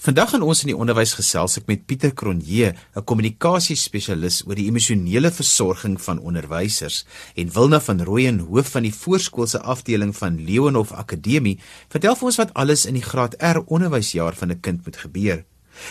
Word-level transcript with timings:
Vandag 0.00 0.30
gaan 0.32 0.44
ons 0.48 0.62
in 0.64 0.70
die 0.70 0.78
onderwys 0.80 1.10
gesels 1.12 1.58
ek 1.58 1.66
met 1.68 1.82
Pieter 1.84 2.14
Cronje, 2.16 2.70
'n 2.72 3.04
kommunikasiespesialis 3.04 4.38
oor 4.46 4.56
die 4.56 4.64
emosionele 4.70 5.30
versorging 5.30 6.00
van 6.00 6.22
onderwysers 6.24 7.04
en 7.36 7.52
Wilna 7.52 7.80
van 7.80 8.00
Rooyen, 8.00 8.38
hoof 8.48 8.70
van 8.72 8.88
die 8.88 8.94
voorskoolse 8.94 9.60
afdeling 9.60 10.16
van 10.16 10.40
Leonhof 10.40 10.92
Akademie, 10.92 11.58
vertel 11.92 12.16
vir 12.16 12.26
ons 12.26 12.40
wat 12.40 12.54
alles 12.54 12.86
in 12.86 12.94
die 12.94 13.04
graad 13.04 13.36
R 13.42 13.60
onderwysjaar 13.66 14.32
van 14.34 14.50
'n 14.50 14.60
kind 14.60 14.84
moet 14.86 14.96
gebeur. 14.96 15.44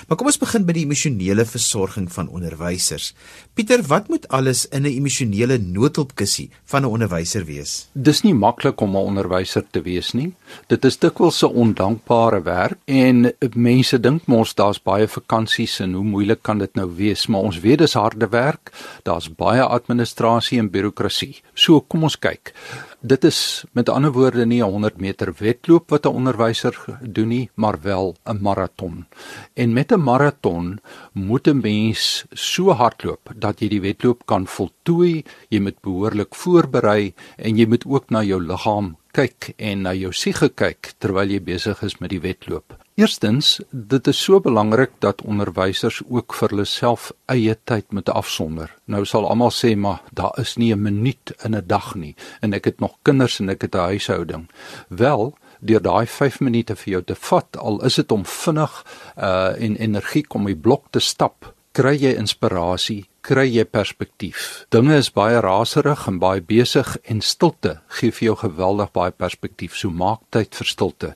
Maar 0.08 0.18
kom 0.18 0.28
ons 0.28 0.40
begin 0.42 0.66
by 0.66 0.74
die 0.74 0.86
emosionele 0.86 1.46
versorging 1.46 2.08
van 2.12 2.30
onderwysers. 2.30 3.14
Pieter, 3.54 3.84
wat 3.88 4.10
moet 4.10 4.28
alles 4.28 4.66
in 4.68 4.84
'n 4.84 4.94
emosionele 4.94 5.58
noodhulpkussie 5.58 6.50
van 6.66 6.84
'n 6.84 6.92
onderwyser 6.92 7.46
wees? 7.46 7.88
Dis 7.94 8.22
nie 8.24 8.34
maklik 8.34 8.82
om 8.82 8.96
'n 8.96 9.06
onderwyser 9.10 9.64
te 9.72 9.82
wees 9.82 10.14
nie. 10.14 10.34
Dit 10.68 10.86
is 10.86 10.98
dikwels 10.98 11.44
'n 11.44 11.54
ondankbare 11.54 12.42
werk 12.44 12.78
en 12.86 13.34
mense 13.56 14.00
dink 14.00 14.28
mos 14.28 14.54
daar's 14.54 14.80
baie 14.80 15.08
vakansies 15.08 15.80
en 15.80 15.94
hoe 15.94 16.04
moeilik 16.04 16.42
kan 16.42 16.58
dit 16.58 16.76
nou 16.76 16.90
wees, 16.96 17.28
maar 17.28 17.42
ons 17.42 17.60
weet 17.60 17.80
dis 17.80 17.94
harde 17.94 18.28
werk. 18.30 18.72
Daar's 19.04 19.30
baie 19.36 19.62
administrasie 19.62 20.60
en 20.60 20.70
birokrasie. 20.70 21.42
So 21.54 21.82
kom 21.82 22.04
ons 22.04 22.20
kyk. 22.20 22.54
Dit 23.00 23.24
is 23.24 23.64
met 23.72 23.90
ander 23.90 24.12
woorde 24.12 24.46
nie 24.46 24.60
'n 24.60 24.72
100 24.72 24.98
meter 25.00 25.34
wedloop 25.38 25.90
wat 25.90 26.06
'n 26.06 26.16
onderwyser 26.20 26.76
doen 27.02 27.28
nie, 27.28 27.50
maar 27.56 27.82
wel 27.82 28.16
'n 28.26 28.42
maraton. 28.42 29.06
En 29.54 29.74
met 29.74 29.92
'n 29.92 30.04
maraton 30.04 30.80
moet 31.14 31.48
'n 31.48 31.60
mens 31.62 32.26
so 32.32 32.72
hardloop 32.72 33.32
dat 33.36 33.60
jy 33.60 33.68
die 33.68 33.82
wedloop 33.82 34.26
kan 34.26 34.48
voltooi, 34.48 35.24
jy 35.50 35.60
moet 35.60 35.82
behoorlik 35.82 36.36
voorberei 36.36 37.14
en 37.38 37.58
jy 37.58 37.66
moet 37.68 37.86
ook 37.86 38.10
na 38.10 38.24
jou 38.24 38.42
liggaam 38.42 38.98
kyk 39.12 39.54
en 39.58 39.82
na 39.82 39.94
jou 39.94 40.12
siege 40.14 40.50
kyk 40.50 40.94
terwyl 40.98 41.30
jy 41.30 41.42
besig 41.42 41.84
is 41.84 41.98
met 42.00 42.10
die 42.10 42.22
wedloop. 42.22 42.78
Eerstens, 43.00 43.62
dit 43.72 44.08
is 44.08 44.24
so 44.24 44.42
belangrik 44.44 44.92
dat 45.00 45.22
onderwysers 45.22 46.02
ook 46.10 46.34
vir 46.36 46.52
hulle 46.52 46.66
self 46.68 47.06
eie 47.32 47.54
tyd 47.64 47.94
moet 47.96 48.10
afsonder. 48.12 48.74
Nou 48.92 49.06
sal 49.08 49.28
almal 49.30 49.54
sê 49.56 49.72
maar 49.80 50.02
daar 50.12 50.36
is 50.42 50.58
nie 50.60 50.74
'n 50.76 50.82
minuut 50.82 51.32
in 51.46 51.56
'n 51.56 51.68
dag 51.68 51.96
nie 51.96 52.16
en 52.42 52.54
ek 52.54 52.66
het 52.66 52.80
nog 52.80 52.98
kinders 53.02 53.40
en 53.40 53.50
ek 53.50 53.62
het 53.62 53.76
'n 53.76 53.88
huishouding. 53.92 54.50
Wel, 54.88 55.38
deur 55.60 55.82
daai 55.82 56.08
5 56.08 56.40
minute 56.40 56.76
vir 56.76 56.92
jou 56.92 57.04
te 57.04 57.16
vat, 57.16 57.58
al 57.58 57.86
is 57.86 57.96
dit 57.96 58.12
om 58.12 58.26
vinnig 58.26 58.86
uh 59.18 59.64
en 59.64 59.76
energiek 59.76 60.34
om 60.34 60.46
die 60.46 60.56
blok 60.56 60.84
te 60.90 61.00
stap, 61.00 61.54
kry 61.72 61.96
jy 61.96 62.16
inspirasie 62.16 63.09
kry 63.30 63.46
jy 63.46 63.66
perspektief. 63.70 64.46
Dinge 64.74 64.96
is 64.98 65.12
baie 65.14 65.38
raserig 65.46 66.08
en 66.10 66.18
baie 66.22 66.42
besig 66.42 66.96
en 67.14 67.22
stilte 67.22 67.76
gee 68.00 68.14
vir 68.16 68.30
jou 68.30 68.36
geweldig 68.42 68.90
baie 68.96 69.14
perspektief. 69.14 69.76
So 69.78 69.94
maak 69.94 70.24
tyd 70.34 70.58
vir 70.58 70.70
stilte. 70.70 71.10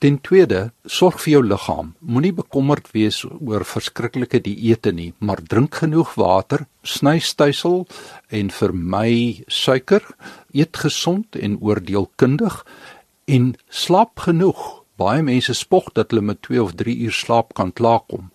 Ten 0.00 0.16
tweede, 0.24 0.70
sorg 0.88 1.20
vir 1.20 1.34
jou 1.34 1.42
liggaam. 1.44 1.92
Moenie 2.00 2.32
bekommerd 2.38 2.88
wees 2.94 3.20
oor 3.28 3.66
verskriklike 3.68 4.40
dieete 4.46 4.94
nie, 4.96 5.12
maar 5.20 5.44
drink 5.44 5.82
genoeg 5.82 6.14
water, 6.16 6.64
sny 6.82 7.18
stysel 7.20 7.84
en 8.32 8.48
vermy 8.54 9.44
suiker. 9.52 10.06
Eet 10.56 10.80
gesond 10.86 11.36
en 11.36 11.60
oordeelkundig 11.60 12.62
en 13.28 13.52
slaap 13.68 14.24
genoeg. 14.24 14.64
Baie 14.98 15.20
mense 15.22 15.52
spog 15.54 15.92
dat 15.94 16.10
hulle 16.10 16.24
met 16.32 16.40
2 16.48 16.64
of 16.64 16.72
3 16.80 16.96
uur 17.04 17.14
slaap 17.14 17.52
kan 17.54 17.70
klaarkom, 17.76 18.32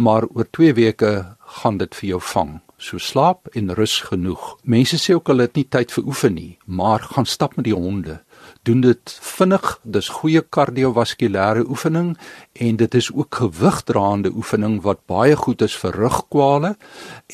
maar 0.00 0.24
oor 0.32 0.48
2 0.48 0.74
weke 0.80 1.12
gaan 1.60 1.78
dit 1.78 1.94
vir 2.00 2.14
jou 2.14 2.24
vang. 2.32 2.58
So 2.80 2.96
slaap 2.96 3.50
en 3.52 3.74
rus 3.76 3.98
genoeg. 4.08 4.54
Mense 4.64 4.96
sê 4.96 5.12
ook 5.12 5.28
hulle 5.28 5.44
het 5.44 5.58
nie 5.58 5.66
tyd 5.68 5.90
vir 5.92 6.06
oefen 6.08 6.32
nie, 6.32 6.52
maar 6.64 7.04
gaan 7.04 7.28
stap 7.28 7.58
met 7.58 7.66
die 7.68 7.76
honde. 7.76 8.22
Doen 8.64 8.80
dit 8.80 9.12
vinnig. 9.20 9.66
Dis 9.84 10.08
goeie 10.16 10.40
kardiovaskulêre 10.40 11.66
oefening 11.68 12.14
en 12.56 12.78
dit 12.80 12.96
is 12.96 13.10
ook 13.12 13.42
gewigdraande 13.42 14.32
oefening 14.32 14.78
wat 14.86 15.04
baie 15.12 15.36
goed 15.36 15.60
is 15.66 15.76
vir 15.82 15.98
rugkwale 16.00 16.72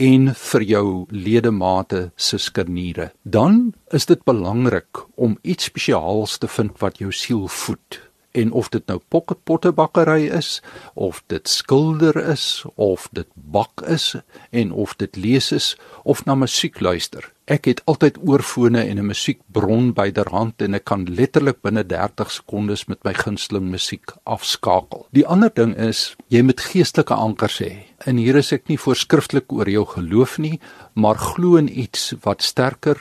en 0.09 0.33
vir 0.35 0.67
jou 0.67 0.89
ledemate 1.15 2.09
se 2.17 2.43
skerniere. 2.43 3.13
Dan 3.23 3.71
is 3.95 4.11
dit 4.11 4.27
belangrik 4.27 5.07
om 5.15 5.39
iets 5.43 5.71
spesiaals 5.71 6.41
te 6.43 6.51
vind 6.51 6.75
wat 6.83 6.99
jou 6.99 7.15
siel 7.15 7.47
voed 7.47 8.03
en 8.37 8.53
of 8.53 8.69
dit 8.69 8.85
nou 8.91 8.99
pottebakkery 9.09 10.29
is 10.29 10.61
of 10.95 11.23
dit 11.33 11.49
skilder 11.49 12.17
is 12.33 12.65
of 12.75 13.09
dit 13.13 13.29
bak 13.35 13.83
is 13.87 14.15
en 14.51 14.73
of 14.73 14.97
dit 15.01 15.17
lees 15.17 15.53
is 15.53 15.73
of 16.05 16.25
na 16.25 16.35
musiek 16.35 16.81
luister. 16.81 17.33
Ek 17.47 17.69
het 17.71 17.81
altyd 17.87 18.19
oorfone 18.27 18.83
en 18.83 18.99
'n 18.99 19.07
musiekbron 19.07 19.93
byderhand 19.95 20.63
en 20.63 20.75
ek 20.75 20.85
kan 20.85 21.07
letterlik 21.07 21.63
binne 21.63 21.87
30 21.87 22.31
sekondes 22.31 22.87
met 22.87 23.05
my 23.05 23.15
gunsteling 23.15 23.71
musiek 23.71 24.13
afskakel. 24.25 25.07
Die 25.13 25.27
ander 25.27 25.51
ding 25.55 25.77
is 25.77 26.17
jy 26.29 26.43
moet 26.43 26.61
geestelike 26.61 27.15
ankers 27.15 27.61
hê. 27.61 27.87
En 28.07 28.17
hier 28.17 28.37
is 28.37 28.53
ek 28.53 28.69
nie 28.69 28.79
voorskrifklik 28.79 29.53
oor 29.53 29.69
jou 29.69 29.87
geloof 29.87 30.39
nie, 30.39 30.61
maar 30.95 31.15
glo 31.15 31.57
in 31.57 31.79
iets 31.79 32.15
wat 32.23 32.43
sterker, 32.43 32.99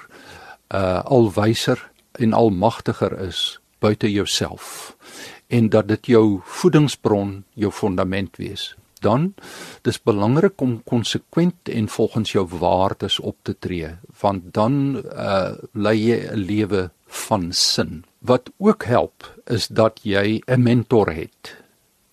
uh 0.69 1.01
alwyser 1.05 1.91
en 2.19 2.33
almagtiger 2.33 3.19
is 3.19 3.59
buite 3.85 4.09
jouself 4.11 4.95
en 5.47 5.69
dat 5.69 5.87
dit 5.87 6.07
jou 6.15 6.41
voedingsbron, 6.43 7.43
jou 7.53 7.71
fondament 7.71 8.37
wees. 8.41 8.73
Dan 9.05 9.33
dis 9.85 9.99
belangrik 10.01 10.61
om 10.61 10.79
konsekwent 10.89 11.69
en 11.69 11.89
volgens 11.89 12.31
jou 12.31 12.45
waardes 12.49 13.19
op 13.19 13.37
te 13.45 13.53
tree, 13.59 13.91
want 14.21 14.53
dan 14.53 15.03
uh 15.13 15.53
lei 15.73 15.97
jy 15.99 16.19
'n 16.31 16.45
lewe 16.49 16.89
van 17.05 17.53
sin. 17.53 18.03
Wat 18.19 18.49
ook 18.57 18.83
help 18.83 19.29
is 19.45 19.67
dat 19.67 19.99
jy 20.03 20.41
'n 20.47 20.61
mentor 20.63 21.13
het. 21.13 21.55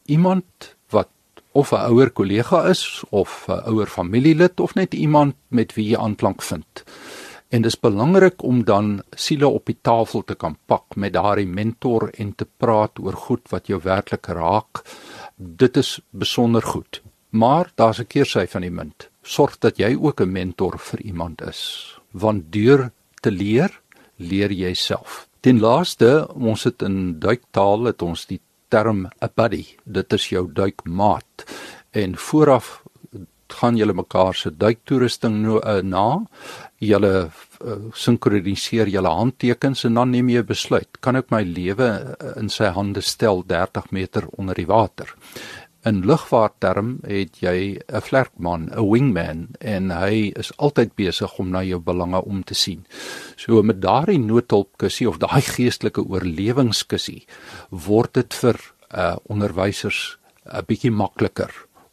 Iemand 0.05 0.77
wat 0.91 1.09
of 1.53 1.72
'n 1.72 1.88
ouer 1.88 2.11
kollega 2.11 2.69
is 2.69 3.03
of 3.11 3.47
'n 3.49 3.62
ouer 3.71 3.87
familielid 3.87 4.61
of 4.61 4.75
net 4.75 4.94
iemand 4.94 5.34
met 5.49 5.75
wie 5.75 5.88
jy 5.88 5.97
aanklank 5.97 6.43
vind. 6.43 6.84
En 7.53 7.61
dis 7.61 7.81
belangrik 7.81 8.43
om 8.43 8.63
dan 8.65 9.03
siele 9.13 9.49
op 9.49 9.67
die 9.69 9.77
tafel 9.85 10.23
te 10.25 10.35
kan 10.41 10.55
pak 10.67 10.97
met 10.97 11.13
daardie 11.13 11.47
mentor 11.47 12.09
en 12.17 12.31
te 12.35 12.47
praat 12.47 12.97
oor 12.99 13.19
goed 13.27 13.45
wat 13.53 13.69
jou 13.69 13.81
werklik 13.85 14.31
raak. 14.33 14.81
Dit 15.37 15.77
is 15.77 15.99
besonder 16.11 16.65
goed. 16.65 17.03
Maar 17.29 17.71
daar's 17.75 18.01
'n 18.01 18.07
keersy 18.07 18.47
van 18.47 18.61
die 18.61 18.71
munt. 18.71 19.11
Sorg 19.23 19.59
dat 19.59 19.77
jy 19.77 19.97
ook 20.01 20.21
'n 20.21 20.33
mentor 20.33 20.79
vir 20.79 21.01
iemand 21.01 21.43
is, 21.43 22.01
want 22.11 22.53
deur 22.53 22.91
te 23.21 23.31
leer, 23.31 23.81
leer 24.17 24.51
jy 24.53 24.75
self. 24.75 25.29
Ten 25.41 25.61
laaste, 25.61 26.29
ons 26.35 26.65
het 26.65 26.83
in 26.83 27.19
duiktaal 27.19 27.85
het 27.85 28.03
ons 28.03 28.27
die 28.27 28.41
term 28.69 29.07
'n 29.21 29.31
buddy. 29.35 29.67
Dit 29.85 30.12
is 30.12 30.29
jou 30.29 30.53
duikmaat. 30.53 31.45
En 31.91 32.17
vooraf 32.17 32.83
gaan 33.61 33.77
julle 33.77 33.95
mekaar 33.97 34.35
se 34.35 34.51
duiktoerusting 34.51 35.41
no, 35.43 35.61
uh, 35.61 35.81
na. 35.83 36.23
Julle 36.83 37.13
uh, 37.31 37.79
sinkroniseer 37.95 38.91
julle 38.91 39.09
handtekens 39.09 39.85
en 39.89 40.01
dan 40.01 40.11
neem 40.11 40.29
jy 40.29 40.43
'n 40.43 40.47
besluit. 40.47 41.01
Kan 41.01 41.17
ek 41.17 41.31
my 41.31 41.43
lewe 41.43 41.89
uh, 41.89 42.33
in 42.37 42.49
sy 42.49 42.73
hande 42.73 43.01
stel 43.01 43.45
30 43.47 43.91
meter 43.91 44.29
onder 44.39 44.55
die 44.55 44.67
water? 44.67 45.15
In 45.85 46.05
lugvaartterm 46.07 47.01
het 47.03 47.41
jy 47.43 47.79
'n 47.89 48.01
vlerkman, 48.01 48.71
'n 48.71 48.91
wingman 48.91 49.49
en 49.61 49.91
hy 49.91 50.33
is 50.37 50.53
altyd 50.57 50.95
besig 50.95 51.39
om 51.39 51.51
na 51.51 51.62
jou 51.62 51.81
belange 51.81 52.23
om 52.25 52.45
te 52.45 52.55
sien. 52.55 52.87
So 53.37 53.62
met 53.62 53.83
daardie 53.83 54.19
noodhulpkussie 54.19 55.09
of 55.09 55.19
daai 55.19 55.43
geestelike 55.43 56.03
oorlewingskussie 56.03 57.27
word 57.71 58.15
dit 58.15 58.35
vir 58.35 58.57
uh 58.95 59.17
onderwysers 59.27 60.19
'n 60.47 60.65
bietjie 60.67 60.91
makliker 60.91 61.51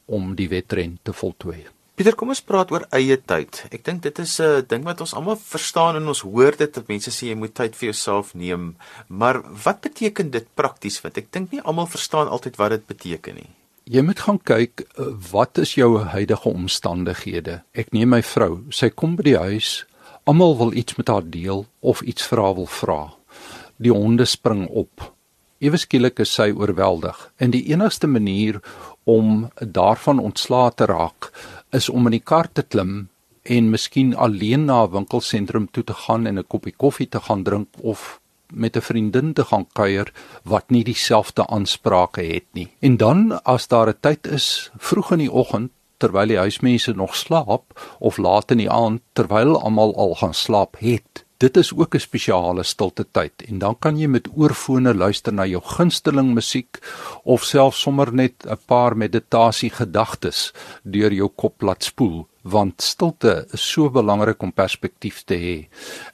om 0.10 0.34
die 0.36 0.50
wedren 0.52 0.98
te 1.04 1.14
voltooi. 1.14 1.66
Pieter, 2.00 2.16
kom 2.16 2.30
ons 2.32 2.40
praat 2.40 2.70
oor 2.72 2.86
eie 2.96 3.18
tyd. 3.28 3.58
Ek 3.76 3.82
dink 3.84 4.06
dit 4.06 4.20
is 4.24 4.40
'n 4.40 4.64
ding 4.72 4.86
wat 4.88 5.02
ons 5.02 5.14
almal 5.14 5.36
verstaan 5.36 5.98
en 5.98 6.08
ons 6.08 6.22
hoor 6.24 6.56
dit 6.56 6.74
dat 6.74 6.88
mense 6.88 7.12
sê 7.12 7.28
jy 7.28 7.36
moet 7.36 7.54
tyd 7.54 7.76
vir 7.76 7.92
jouself 7.92 8.34
neem, 8.34 8.76
maar 9.10 9.42
wat 9.66 9.82
beteken 9.82 10.32
dit 10.32 10.48
prakties? 10.56 11.02
Want 11.02 11.18
ek 11.18 11.32
dink 11.32 11.52
nie 11.52 11.62
almal 11.62 11.88
verstaan 11.88 12.28
altyd 12.28 12.56
wat 12.56 12.70
dit 12.70 12.88
beteken 12.88 13.36
nie. 13.36 13.50
Jy 13.84 14.02
moet 14.02 14.20
gaan 14.20 14.40
kyk 14.40 14.82
eh, 14.82 15.06
wat 15.32 15.58
is 15.58 15.76
jou 15.76 16.00
huidige 16.00 16.50
omstandighede. 16.50 17.64
Ek 17.74 17.92
neem 17.92 18.10
my 18.10 18.22
vrou, 18.22 18.64
sy 18.70 18.90
kom 18.90 19.16
by 19.16 19.24
die 19.24 19.38
huis, 19.38 19.86
almal 20.24 20.56
wil 20.58 20.74
iets 20.74 20.96
met 20.96 21.08
haar 21.08 21.26
deel 21.30 21.66
of 21.82 22.02
iets 22.02 22.30
haar 22.30 22.56
wil 22.56 22.68
vra. 22.68 23.14
Die 23.78 23.92
honde 23.92 24.26
spring 24.26 24.68
op. 24.70 25.19
Ewe 25.60 25.76
skielik 25.76 26.22
is 26.24 26.32
sy 26.32 26.54
oorweldig 26.56 27.18
en 27.44 27.52
die 27.52 27.66
enigste 27.74 28.08
manier 28.08 28.62
om 29.04 29.50
daarvan 29.60 30.22
ontslae 30.24 30.72
te 30.72 30.86
raak 30.88 31.32
is 31.76 31.90
om 31.92 32.08
in 32.08 32.16
die 32.16 32.24
kar 32.32 32.48
te 32.48 32.64
klim 32.64 33.10
en 33.44 33.72
miskien 33.74 34.14
alleen 34.16 34.66
na 34.66 34.86
'n 34.86 34.92
winkelsentrum 34.92 35.68
toe 35.72 35.84
te 35.84 35.94
gaan 35.94 36.28
en 36.28 36.40
'n 36.40 36.48
koppie 36.48 36.76
koffie 36.78 37.10
te 37.10 37.20
gaan 37.20 37.44
drink 37.44 37.68
of 37.82 38.20
met 38.54 38.78
'n 38.78 38.82
vriendin 38.82 39.34
te 39.34 39.44
gaan 39.44 39.68
kuier 39.74 40.14
wat 40.44 40.70
nie 40.70 40.84
dieselfde 40.84 41.48
aansprake 41.48 42.22
het 42.22 42.48
nie. 42.54 42.70
En 42.80 42.98
dan 42.98 43.44
as 43.44 43.68
daar 43.68 43.90
'n 43.90 44.00
tyd 44.00 44.28
is 44.28 44.72
vroeg 44.78 45.12
in 45.12 45.20
die 45.20 45.32
oggend 45.32 45.72
terwyl 45.98 46.28
die 46.28 46.38
huismense 46.38 46.92
nog 46.92 47.16
slaap 47.16 47.96
of 48.00 48.18
laat 48.18 48.52
in 48.52 48.58
die 48.58 48.72
aand 48.72 49.02
terwyl 49.14 49.62
almal 49.62 49.96
al 49.96 50.16
gaan 50.16 50.34
slaap 50.34 50.76
het, 50.80 51.26
Dit 51.40 51.58
is 51.58 51.70
ook 51.74 51.96
'n 51.96 52.00
spesiale 52.00 52.64
stilte 52.64 53.06
tyd 53.12 53.32
en 53.48 53.60
dan 53.60 53.76
kan 53.80 53.98
jy 53.98 54.08
met 54.08 54.28
oorfone 54.36 54.94
luister 54.94 55.34
na 55.34 55.46
jou 55.46 55.62
gunsteling 55.64 56.34
musiek 56.34 56.80
of 57.24 57.44
selfs 57.44 57.82
sommer 57.82 58.14
net 58.14 58.34
'n 58.46 58.58
paar 58.66 58.98
meditasie 58.98 59.70
gedagtes 59.70 60.52
deur 60.84 61.14
jou 61.14 61.30
kop 61.36 61.62
laat 61.62 61.84
spoel 61.84 62.28
want 62.42 62.82
stilte 62.82 63.48
is 63.52 63.72
so 63.72 63.90
belangrik 63.90 64.44
om 64.44 64.52
perspektief 64.52 65.24
te 65.24 65.36
hê. 65.36 65.68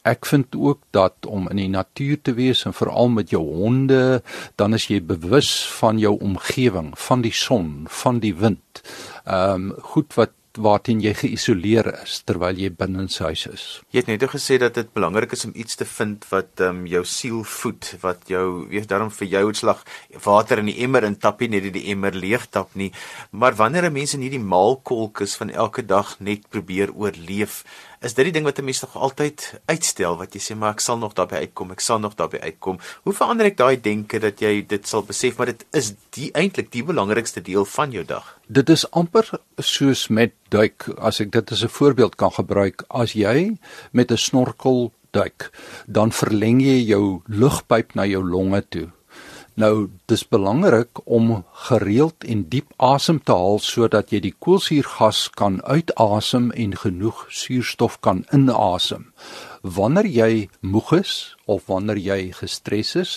Ek 0.04 0.26
vind 0.26 0.56
ook 0.56 0.80
dat 0.92 1.26
om 1.26 1.50
in 1.50 1.58
die 1.58 1.70
natuur 1.70 2.22
te 2.22 2.34
wees 2.34 2.66
en 2.66 2.74
veral 2.74 3.10
met 3.10 3.30
jou 3.30 3.44
honde, 3.44 4.22
dan 4.56 4.74
is 4.74 4.88
jy 4.88 5.02
bewus 5.02 5.66
van 5.80 6.00
jou 6.00 6.20
omgewing, 6.20 6.98
van 6.98 7.22
die 7.22 7.34
son, 7.34 7.86
van 7.90 8.20
die 8.20 8.36
wind. 8.36 8.82
Ehm 9.26 9.54
um, 9.54 9.74
goed 9.82 10.14
wat 10.14 10.32
waarteen 10.58 11.02
jy 11.04 11.14
geïsoleer 11.14 11.88
is 12.04 12.20
terwyl 12.28 12.58
jy 12.58 12.70
binne 12.70 13.06
in 13.06 13.10
huis 13.10 13.46
is. 13.48 13.64
Jy 13.92 14.04
het 14.04 14.08
net 14.12 14.24
gesê 14.32 14.58
dat 14.62 14.76
dit 14.76 14.92
belangrik 14.94 15.32
is 15.36 15.46
om 15.46 15.54
iets 15.56 15.76
te 15.76 15.86
vind 15.86 16.26
wat 16.32 16.62
ehm 16.62 16.82
um, 16.82 16.86
jou 16.88 17.04
siel 17.06 17.44
voed, 17.44 17.96
wat 18.02 18.28
jou 18.32 18.68
weet 18.70 18.88
daarom 18.90 19.12
vir 19.12 19.28
jou 19.28 19.46
uitslag 19.48 19.84
water 20.24 20.60
in 20.60 20.72
die 20.72 20.78
emmer 20.84 21.04
in 21.04 21.18
tappie 21.18 21.50
net 21.50 21.68
die 21.74 21.88
emmer 21.92 22.14
leeg 22.14 22.48
tap 22.50 22.76
nie. 22.76 22.92
Maar 23.32 23.56
wanneer 23.56 23.90
'n 23.90 23.94
mens 23.94 24.14
in 24.14 24.22
hierdie 24.22 24.40
maalkolk 24.40 25.22
is 25.22 25.36
van 25.36 25.50
elke 25.50 25.86
dag 25.86 26.20
net 26.20 26.50
probeer 26.50 26.94
oorleef, 26.94 27.64
is 28.06 28.14
dit 28.14 28.28
die 28.28 28.36
ding 28.38 28.46
wat 28.46 28.60
'n 28.60 28.66
mens 28.66 28.82
nog 28.82 28.96
altyd 28.96 29.60
uitstel 29.66 30.18
wat 30.18 30.34
jy 30.34 30.42
sê 30.42 30.56
maar 30.56 30.74
ek 30.74 30.80
sal 30.80 30.98
nog 30.98 31.14
daarby 31.14 31.36
uitkom, 31.36 31.72
ek 31.72 31.80
sal 31.80 32.00
nog 32.00 32.16
daarby 32.16 32.38
uitkom. 32.38 32.80
Hoe 33.04 33.14
verander 33.14 33.46
ek 33.46 33.58
daai 33.58 33.82
denke 33.82 34.20
dat 34.20 34.40
jy 34.40 34.66
dit 34.68 34.88
sal 34.88 35.04
besef 35.04 35.38
maar 35.38 35.48
dit 35.48 35.66
is 35.72 35.94
die 36.12 36.32
eintlik 36.34 36.72
die 36.72 36.84
belangrikste 36.84 37.42
deel 37.42 37.66
van 37.66 37.92
jou 37.92 38.06
dag? 38.06 38.38
Dit 38.48 38.70
is 38.70 38.92
amper 38.92 39.30
soos 39.58 40.08
met 40.08 40.34
duik 40.50 40.88
as 40.98 41.20
ek 41.20 41.32
dit 41.32 41.52
as 41.52 41.64
'n 41.64 41.68
voorbeeld 41.68 42.16
kan 42.16 42.32
gebruik. 42.32 42.84
As 42.90 43.14
jy 43.14 43.58
met 43.92 44.12
'n 44.12 44.18
snorkel 44.18 44.92
duik, 45.12 45.52
dan 45.88 46.12
verleng 46.12 46.62
jy 46.62 46.84
jou 46.86 47.22
lugpyp 47.28 47.96
na 47.96 48.06
jou 48.06 48.24
longe 48.24 48.62
toe. 48.70 48.95
Nou, 49.56 49.88
dis 50.12 50.28
belangrik 50.28 51.00
om 51.08 51.30
gereeld 51.68 52.26
en 52.28 52.42
diep 52.52 52.74
asem 52.84 53.22
te 53.24 53.32
haal 53.32 53.62
sodat 53.64 54.12
jy 54.12 54.20
die 54.26 54.34
koolsuurgas 54.44 55.30
kan 55.40 55.62
uitasem 55.64 56.50
en 56.52 56.74
genoeg 56.82 57.22
suurstof 57.32 57.96
kan 58.04 58.26
inasem. 58.36 59.14
Wanneer 59.64 60.12
jy 60.12 60.32
moeg 60.60 60.92
is 61.00 61.14
of 61.48 61.70
wanneer 61.72 62.02
jy 62.04 62.20
gestres 62.36 62.92
is, 63.00 63.14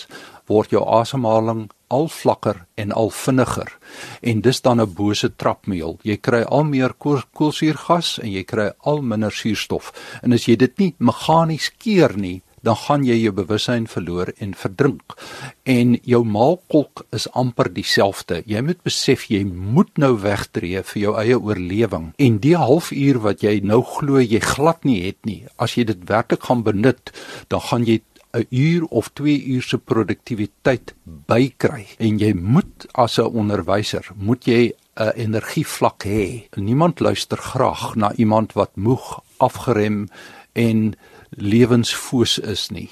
word 0.47 0.71
jou 0.71 0.85
asemhaling 0.87 1.67
al 1.91 2.07
vlakker 2.07 2.63
en 2.79 2.95
al 2.95 3.11
vinniger. 3.11 3.75
En 4.23 4.39
dis 4.41 4.61
dan 4.61 4.79
'n 4.81 4.93
bose 4.93 5.35
trapmeel. 5.35 5.99
Jy 6.03 6.17
kry 6.17 6.41
al 6.43 6.63
meer 6.63 6.93
koolsuurgas 7.33 8.19
en 8.23 8.31
jy 8.31 8.43
kry 8.43 8.71
al 8.79 9.01
minder 9.01 9.31
suurstof. 9.31 9.91
En 10.23 10.33
as 10.33 10.45
jy 10.47 10.55
dit 10.55 10.77
nie 10.79 10.95
meganies 10.99 11.69
keer 11.77 12.17
nie, 12.17 12.41
dan 12.61 12.75
gaan 12.75 13.03
jy 13.03 13.17
jou 13.21 13.33
bewussyn 13.35 13.87
verloor 13.87 14.33
en 14.37 14.53
verdrink. 14.53 15.15
En 15.63 15.95
jou 16.03 16.23
maalkolk 16.25 17.05
is 17.15 17.27
amper 17.37 17.71
dieselfde. 17.73 18.41
Jy 18.45 18.61
moet 18.61 18.81
besef 18.83 19.27
jy 19.29 19.43
moet 19.45 19.91
nou 19.97 20.15
wegtreë 20.23 20.83
vir 20.91 21.01
jou 21.01 21.15
eie 21.21 21.39
oorlewing. 21.39 22.11
En 22.17 22.39
die 22.43 22.55
halfuur 22.57 23.21
wat 23.25 23.43
jy 23.45 23.59
nou 23.63 23.81
glo 23.83 24.19
jy 24.19 24.41
glad 24.43 24.85
nie 24.87 25.01
het 25.07 25.19
nie, 25.25 25.43
as 25.57 25.77
jy 25.77 25.87
dit 25.89 26.05
werklik 26.09 26.43
gaan 26.49 26.63
benut, 26.63 27.13
dan 27.49 27.61
gaan 27.69 27.85
jy 27.85 28.01
'n 28.33 28.45
uur 28.49 28.83
of 28.85 29.09
2 29.13 29.43
uur 29.45 29.61
se 29.61 29.77
produktiwiteit 29.77 30.93
bykry. 31.05 31.87
En 31.97 32.19
jy 32.19 32.33
moet 32.33 32.85
as 32.91 33.17
'n 33.17 33.33
onderwyser, 33.41 34.05
moet 34.15 34.45
jy 34.45 34.73
'n 34.95 35.11
energievlak 35.15 36.03
hê. 36.03 36.47
Niemand 36.55 36.99
luister 36.99 37.37
graag 37.37 37.95
na 37.95 38.13
iemand 38.13 38.53
wat 38.53 38.75
moeg, 38.75 39.19
afgerem 39.37 40.07
en 40.53 40.95
lewensfoos 41.37 42.37
is 42.39 42.69
nie. 42.71 42.89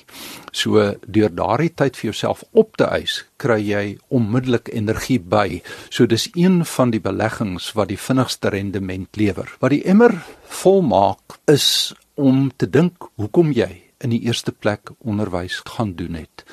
So 0.51 0.93
deur 1.07 1.33
daardie 1.33 1.71
tyd 1.75 1.97
vir 1.97 2.11
jouself 2.11 2.43
op 2.51 2.77
te 2.77 2.87
eis, 2.89 3.23
kry 3.37 3.59
jy 3.61 3.97
onmiddellik 4.13 4.69
energie 4.73 5.19
by. 5.19 5.61
So 5.89 6.05
dis 6.05 6.29
een 6.35 6.63
van 6.65 6.93
die 6.93 7.01
beleggings 7.03 7.73
wat 7.77 7.91
die 7.91 7.99
vinnigste 7.99 8.53
rendement 8.53 9.17
lewer. 9.17 9.49
Wat 9.59 9.73
die 9.73 9.83
emmer 9.85 10.19
volmaak 10.61 11.39
is 11.47 11.93
om 12.15 12.51
te 12.57 12.69
dink 12.69 13.09
hoekom 13.17 13.51
jy 13.55 13.69
in 14.03 14.13
die 14.13 14.21
eerste 14.27 14.51
plek 14.53 14.91
onderwys 14.99 15.61
gaan 15.65 15.95
doen 15.97 16.19
het. 16.21 16.45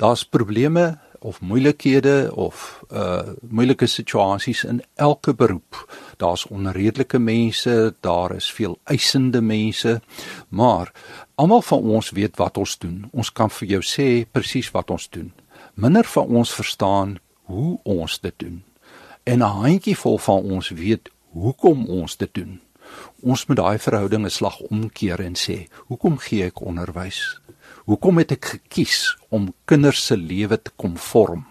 Daar's 0.00 0.24
probleme 0.24 0.96
of 1.26 1.40
moeilikhede 1.40 2.30
of 2.34 2.84
uh 2.92 3.22
moeilike 3.40 3.86
situasies 3.86 4.64
in 4.64 4.82
elke 4.94 5.34
beroep. 5.34 5.80
Daar's 6.16 6.46
onredelike 6.46 7.18
mense, 7.18 7.94
daar 8.00 8.34
is 8.34 8.50
veel 8.52 8.78
eisende 8.84 9.40
mense, 9.40 10.00
maar 10.48 10.92
Almal 11.36 11.60
van 11.62 11.82
ons 11.92 12.14
weet 12.16 12.38
wat 12.40 12.56
ons 12.56 12.78
doen. 12.80 13.02
Ons 13.12 13.28
kan 13.28 13.50
vir 13.52 13.68
jou 13.74 13.82
sê 13.84 14.06
presies 14.24 14.70
wat 14.72 14.88
ons 14.94 15.04
doen. 15.12 15.26
Minder 15.76 16.06
van 16.08 16.30
ons 16.40 16.52
verstaan 16.56 17.18
hoe 17.52 17.74
ons 17.84 18.14
dit 18.24 18.32
doen. 18.40 18.62
En 19.24 19.42
'n 19.44 19.56
handjievol 19.64 20.16
van 20.18 20.48
ons 20.56 20.68
weet 20.68 21.10
hoekom 21.32 21.84
ons 21.86 22.16
dit 22.16 22.34
doen. 22.34 22.60
Ons 23.20 23.46
moet 23.46 23.56
daai 23.56 23.78
verhouding 23.78 24.24
'n 24.24 24.30
slag 24.30 24.60
omkeer 24.60 25.20
en 25.20 25.34
sê, 25.34 25.68
"Hoekom 25.88 26.18
gee 26.18 26.44
ek 26.44 26.60
onderwys? 26.60 27.40
Hoekom 27.84 28.18
het 28.18 28.32
ek 28.32 28.44
gekies 28.44 29.16
om 29.28 29.54
kinders 29.64 30.06
se 30.06 30.16
lewe 30.16 30.62
te 30.62 30.70
kom 30.76 30.96
vorm? 30.96 31.46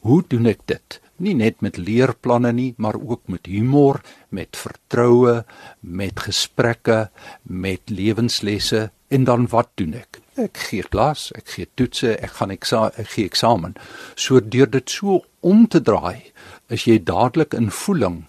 Hoe 0.00 0.24
doen 0.28 0.46
ek 0.46 0.66
dit?" 0.66 1.00
nie 1.22 1.34
net 1.34 1.60
met 1.60 1.76
leerplanne 1.76 2.52
nie, 2.52 2.74
maar 2.76 2.98
ook 2.98 3.28
met 3.30 3.46
humor, 3.46 4.00
met 4.28 4.56
vertroue, 4.56 5.44
met 5.80 6.20
gesprekke, 6.20 7.10
met 7.42 7.80
lewenslesse 7.86 8.90
en 9.12 9.26
dan 9.28 9.46
wat 9.52 9.70
doen 9.76 9.94
ek? 9.98 10.20
Ek 10.40 10.56
gee 10.68 10.84
klas, 10.88 11.28
ek 11.36 11.50
gee 11.54 11.68
toetse, 11.76 12.14
ek 12.16 12.38
gaan 12.38 12.54
eksa 12.54 12.86
ek 12.96 13.10
gee 13.14 13.28
eksamen. 13.28 13.76
So 14.16 14.40
deur 14.40 14.70
dit 14.72 14.88
so 14.90 15.20
om 15.40 15.66
te 15.68 15.82
draai, 15.84 16.32
is 16.72 16.86
jy 16.88 16.98
dadelik 17.04 17.54
in 17.58 17.68
voeling 17.70 18.22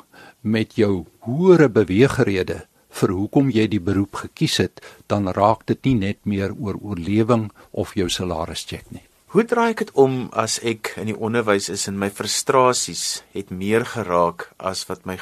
met 0.44 0.76
jou 0.76 1.06
hoëre 1.24 1.70
beweegrede 1.72 2.64
vir 2.94 3.16
hoekom 3.16 3.50
jy 3.54 3.66
die 3.72 3.82
beroep 3.82 4.20
gekies 4.26 4.60
het, 4.62 4.84
dan 5.08 5.32
raak 5.34 5.66
dit 5.72 5.80
nie 5.88 5.96
net 6.04 6.20
meer 6.30 6.54
oor 6.54 6.78
oorlewing 6.78 7.50
of 7.72 7.96
jou 7.98 8.10
salaris 8.12 8.68
check 8.70 8.86
nie. 8.92 9.06
Hoe 9.34 9.48
draai 9.50 9.72
ek 9.72 9.80
dit 9.82 9.92
om 9.98 10.28
as 10.38 10.60
ek 10.62 10.92
in 11.02 11.10
die 11.10 11.18
onderwys 11.18 11.72
is 11.74 11.88
en 11.90 11.96
my 11.98 12.12
frustrasies 12.14 13.24
het 13.34 13.50
meer 13.50 13.82
geraak 13.96 14.52
as 14.60 14.84
wat 14.90 15.08
my 15.10 15.16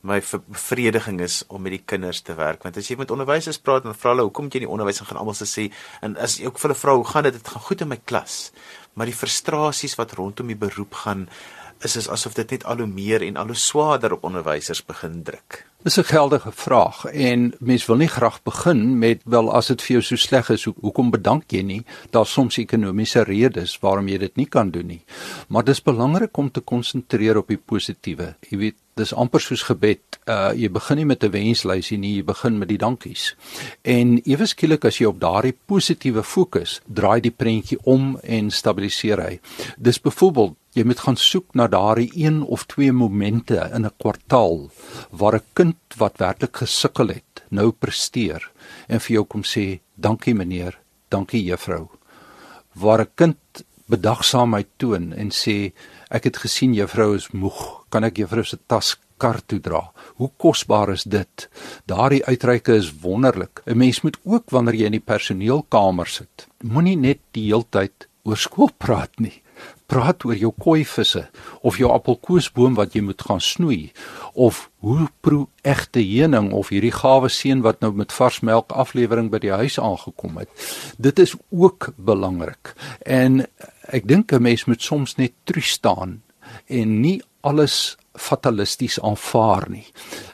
my 0.00 0.20
bevrediging 0.20 1.20
is 1.20 1.42
om 1.48 1.62
met 1.62 1.74
die 1.74 1.82
kinders 1.84 2.20
te 2.22 2.34
werk 2.38 2.62
want 2.62 2.76
as 2.78 2.90
jy 2.90 2.96
met 3.00 3.10
onderwysers 3.10 3.58
praat 3.58 3.86
en 3.86 3.96
vra 3.98 4.14
hulle 4.14 4.28
hoekom 4.28 4.50
jy 4.50 4.62
in 4.62 4.66
die 4.68 4.74
onderwys 4.74 5.02
gaan 5.02 5.18
almal 5.18 5.34
sê 5.38 5.68
en 6.06 6.16
as 6.16 6.38
jy 6.38 6.46
ook 6.46 6.58
vir 6.58 6.70
hulle 6.70 6.82
vra 6.82 6.94
hoe 6.98 7.08
gaan 7.12 7.26
dit 7.28 7.38
dit 7.38 7.54
gaan 7.54 7.66
goed 7.68 7.82
in 7.82 7.90
my 7.94 8.00
klas 8.10 8.36
maar 8.94 9.10
die 9.10 9.16
frustrasies 9.16 9.98
wat 9.98 10.14
rondom 10.18 10.52
die 10.52 10.58
beroep 10.58 11.02
gaan 11.02 11.26
is 11.86 11.96
is 11.96 12.10
asof 12.10 12.34
dit 12.38 12.56
net 12.56 12.64
al 12.66 12.82
hoe 12.82 12.90
meer 12.90 13.22
en 13.26 13.36
al 13.42 13.50
hoe 13.54 13.58
swaarder 13.58 14.14
op 14.14 14.24
onderwysers 14.30 14.84
begin 14.86 15.22
druk 15.26 15.64
Dis 15.82 15.96
'n 15.98 16.04
geldige 16.04 16.52
vraag 16.52 17.04
en 17.04 17.54
mens 17.58 17.86
wil 17.86 17.96
nie 17.96 18.08
graag 18.08 18.42
begin 18.42 18.98
met 18.98 19.20
wel 19.24 19.52
as 19.52 19.66
dit 19.66 19.82
vir 19.82 19.92
jou 19.92 20.02
so 20.02 20.16
sleg 20.16 20.50
is, 20.50 20.64
ho 20.64 20.74
hoekom 20.80 21.10
bedank 21.10 21.44
jy 21.52 21.62
nie? 21.62 21.84
Daar's 22.10 22.32
soms 22.32 22.58
ekonomiese 22.58 23.22
redes 23.22 23.78
waarom 23.78 24.08
jy 24.08 24.18
dit 24.18 24.36
nie 24.36 24.46
kan 24.46 24.70
doen 24.70 24.86
nie. 24.86 25.04
Maar 25.48 25.64
dis 25.64 25.82
belangrik 25.82 26.36
om 26.36 26.50
te 26.50 26.60
konsentreer 26.60 27.36
op 27.36 27.48
die 27.48 27.62
positiewe. 27.66 28.34
Jy 28.50 28.58
weet, 28.58 28.76
dis 28.98 29.14
amper 29.14 29.42
soos 29.42 29.62
gebed. 29.68 30.18
Uh 30.28 30.52
jy 30.58 30.68
begin 30.74 30.98
nie 31.00 31.08
met 31.08 31.24
'n 31.24 31.32
wenslysie 31.32 31.98
nie, 31.98 32.16
jy 32.16 32.24
begin 32.24 32.58
met 32.58 32.68
die 32.68 32.78
dankies. 32.78 33.34
En 33.84 34.18
ewe 34.24 34.46
skielik 34.46 34.84
as 34.84 34.98
jy 34.98 35.06
op 35.06 35.20
daardie 35.20 35.56
positiewe 35.66 36.22
fokus, 36.22 36.80
draai 36.86 37.20
die 37.20 37.30
prentjie 37.30 37.78
om 37.84 38.18
en 38.22 38.50
stabiliseer 38.50 39.20
hy. 39.22 39.40
Dis 39.78 39.98
byvoorbeeld 39.98 40.56
jy 40.74 40.84
moet 40.84 41.00
gaan 41.00 41.16
soek 41.16 41.54
na 41.54 41.66
daardie 41.66 42.10
een 42.14 42.42
of 42.42 42.66
twee 42.66 42.92
momente 42.92 43.70
in 43.74 43.86
'n 43.86 43.96
kwartaal 43.98 44.70
waar 45.10 45.34
'n 45.34 45.46
kind 45.54 45.76
wat 45.96 46.18
werklik 46.18 46.56
gesukkel 46.56 47.08
het, 47.08 47.42
nou 47.50 47.70
presteer 47.70 48.50
en 48.88 49.00
vir 49.00 49.14
jou 49.14 49.24
kom 49.24 49.42
sê 49.42 49.80
dankie 49.96 50.34
meneer, 50.34 50.78
dankie 51.08 51.42
juffrou. 51.44 51.88
Waar 52.74 53.00
'n 53.00 53.10
kind 53.14 53.64
bedagsaamheid 53.86 54.68
toon 54.76 55.12
en 55.12 55.30
sê 55.30 55.72
ek 56.10 56.24
het 56.24 56.36
gesien 56.44 56.74
juffrou 56.74 57.14
is 57.16 57.28
moeg, 57.32 57.84
kan 57.88 58.04
ek 58.04 58.18
juffrou 58.22 58.44
se 58.44 58.58
tas 58.66 58.96
kar 59.18 59.40
toe 59.46 59.58
dra. 59.60 59.82
Hoe 60.18 60.30
kosbaar 60.36 60.92
is 60.94 61.04
dit? 61.04 61.48
Daardie 61.90 62.24
uitreike 62.24 62.76
is 62.78 62.92
wonderlik. 63.02 63.62
'n 63.66 63.76
Mens 63.76 64.00
moet 64.02 64.18
ook 64.24 64.50
wanneer 64.50 64.74
jy 64.74 64.86
in 64.86 64.98
die 64.98 65.08
personeelkamer 65.12 66.06
sit, 66.06 66.46
moenie 66.62 66.96
net 66.96 67.20
die 67.32 67.46
heeltyd 67.50 68.08
oor 68.24 68.36
skool 68.36 68.70
praat 68.78 69.20
nie. 69.20 69.42
Praat 69.88 70.24
oor 70.24 70.36
jou 70.36 70.52
koi 70.52 70.84
visse 70.84 71.22
of 71.62 71.78
jou 71.80 71.90
appelkoesboom 71.90 72.74
wat 72.76 72.94
jy 72.94 73.00
moet 73.00 73.22
gaan 73.22 73.40
snoei 73.40 73.92
of 74.34 74.70
hoe 74.84 75.08
proe 75.20 75.46
egte 75.64 76.02
heuning 76.04 76.52
of 76.52 76.68
hierdie 76.68 76.92
gawe 76.92 77.28
seun 77.28 77.62
wat 77.64 77.80
nou 77.80 77.92
met 77.92 78.12
vars 78.12 78.40
melk 78.44 78.72
aflewering 78.72 79.30
by 79.32 79.38
die 79.38 79.50
huis 79.50 79.78
aangekom 79.80 80.36
het. 80.38 80.48
Dit 80.98 81.18
is 81.18 81.34
ook 81.50 81.90
belangrik. 81.96 82.74
En 83.02 83.48
ek 83.88 84.06
dink 84.06 84.32
'n 84.32 84.42
mens 84.42 84.64
moet 84.66 84.82
soms 84.82 85.16
net 85.16 85.32
trou 85.44 85.62
staan 85.62 86.22
en 86.66 87.00
nie 87.00 87.22
alles 87.40 87.96
fatalisties 88.18 88.98
aanvaar 89.00 89.68
nie. 89.70 89.86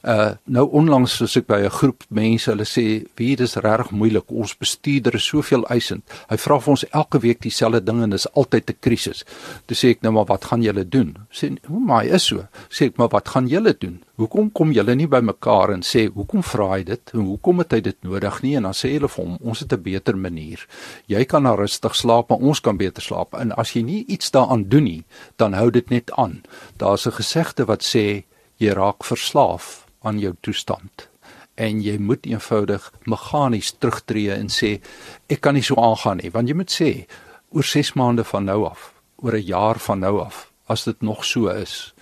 Uh 0.03 0.33
nou 0.45 0.65
onlangs 0.81 1.19
was 1.21 1.37
ek 1.37 1.47
by 1.47 1.61
'n 1.65 1.71
groep 1.71 2.05
mense, 2.09 2.51
hulle 2.51 2.65
sê, 2.65 3.07
"Wie 3.17 3.37
dis 3.37 3.57
regtig 3.57 3.91
moeilik. 3.91 4.31
Ons 4.31 4.57
bestuurder 4.57 5.15
is 5.15 5.25
soveel 5.25 5.67
eisend. 5.69 6.03
Hy 6.29 6.37
vra 6.37 6.61
vir 6.61 6.71
ons 6.71 6.85
elke 6.91 7.19
week 7.19 7.41
dieselfde 7.41 7.85
ding 7.85 8.03
en 8.03 8.11
dis 8.11 8.33
altyd 8.33 8.71
'n 8.71 8.77
krisis." 8.81 9.25
Toe 9.67 9.77
sê 9.77 9.91
ek 9.91 10.03
nou 10.03 10.13
maar, 10.13 10.27
"Wat 10.27 10.45
gaan 10.45 10.63
julle 10.63 10.89
doen?" 10.89 11.17
Sê, 11.31 11.57
"Hoe 11.67 11.81
maar 11.81 12.05
is 12.05 12.25
so." 12.25 12.47
Sê 12.71 12.87
ek, 12.87 12.97
"Maar 12.97 13.09
wat 13.09 13.29
gaan 13.29 13.49
julle 13.49 13.77
doen?" 13.79 14.04
Hoekom 14.15 14.53
kom 14.55 14.71
julle 14.71 14.95
nie 14.95 15.09
by 15.11 15.19
mekaar 15.27 15.73
en 15.75 15.81
sê 15.83 16.05
hoekom 16.07 16.45
vra 16.47 16.69
hy 16.77 16.85
dit 16.87 17.13
en 17.17 17.25
hoekom 17.27 17.59
het 17.65 17.73
hy 17.75 17.81
dit 17.83 17.97
nodig 18.07 18.37
nie 18.45 18.53
en 18.55 18.69
dan 18.69 18.77
sê 18.79 18.93
hulle 18.93 19.09
vir 19.11 19.25
hom 19.25 19.33
ons 19.43 19.63
het 19.65 19.73
'n 19.73 19.83
beter 19.83 20.17
manier. 20.17 20.61
Jy 21.09 21.25
kan 21.25 21.43
nou 21.43 21.57
rustig 21.57 21.97
slaap 21.97 22.31
maar 22.31 22.39
ons 22.39 22.61
kan 22.61 22.77
beter 22.77 23.03
slaap 23.03 23.35
en 23.35 23.51
as 23.59 23.73
jy 23.75 23.83
nie 23.83 24.05
iets 24.07 24.31
daaraan 24.31 24.69
doen 24.69 24.85
nie 24.85 25.05
dan 25.37 25.55
hou 25.55 25.71
dit 25.71 25.91
net 25.91 26.13
aan. 26.13 26.45
Daar's 26.79 27.07
'n 27.07 27.19
gesegde 27.19 27.67
wat 27.67 27.83
sê 27.83 28.25
jy 28.59 28.71
raak 28.71 29.03
verslaaf 29.05 29.87
aan 30.03 30.21
jou 30.21 30.35
toestand 30.41 31.09
en 31.57 31.83
jy 31.83 31.99
moet 31.99 32.27
eenvoudig 32.27 32.93
meganies 33.07 33.73
terugtreë 33.79 34.39
en 34.39 34.49
sê 34.49 34.81
ek 35.29 35.41
kan 35.41 35.55
nie 35.55 35.63
so 35.63 35.75
aangaan 35.75 36.21
nie 36.23 36.31
want 36.31 36.49
jy 36.49 36.55
moet 36.55 36.71
sê 36.71 37.07
oor 37.51 37.65
6 37.65 37.95
maande 37.95 38.25
van 38.25 38.45
nou 38.45 38.65
af 38.65 38.93
oor 39.17 39.35
'n 39.35 39.47
jaar 39.47 39.79
van 39.79 40.01
nou 40.01 40.21
af 40.21 40.53
as 40.69 40.85
dit 40.85 41.03
nog 41.03 41.25
so 41.25 41.49
is 41.49 41.94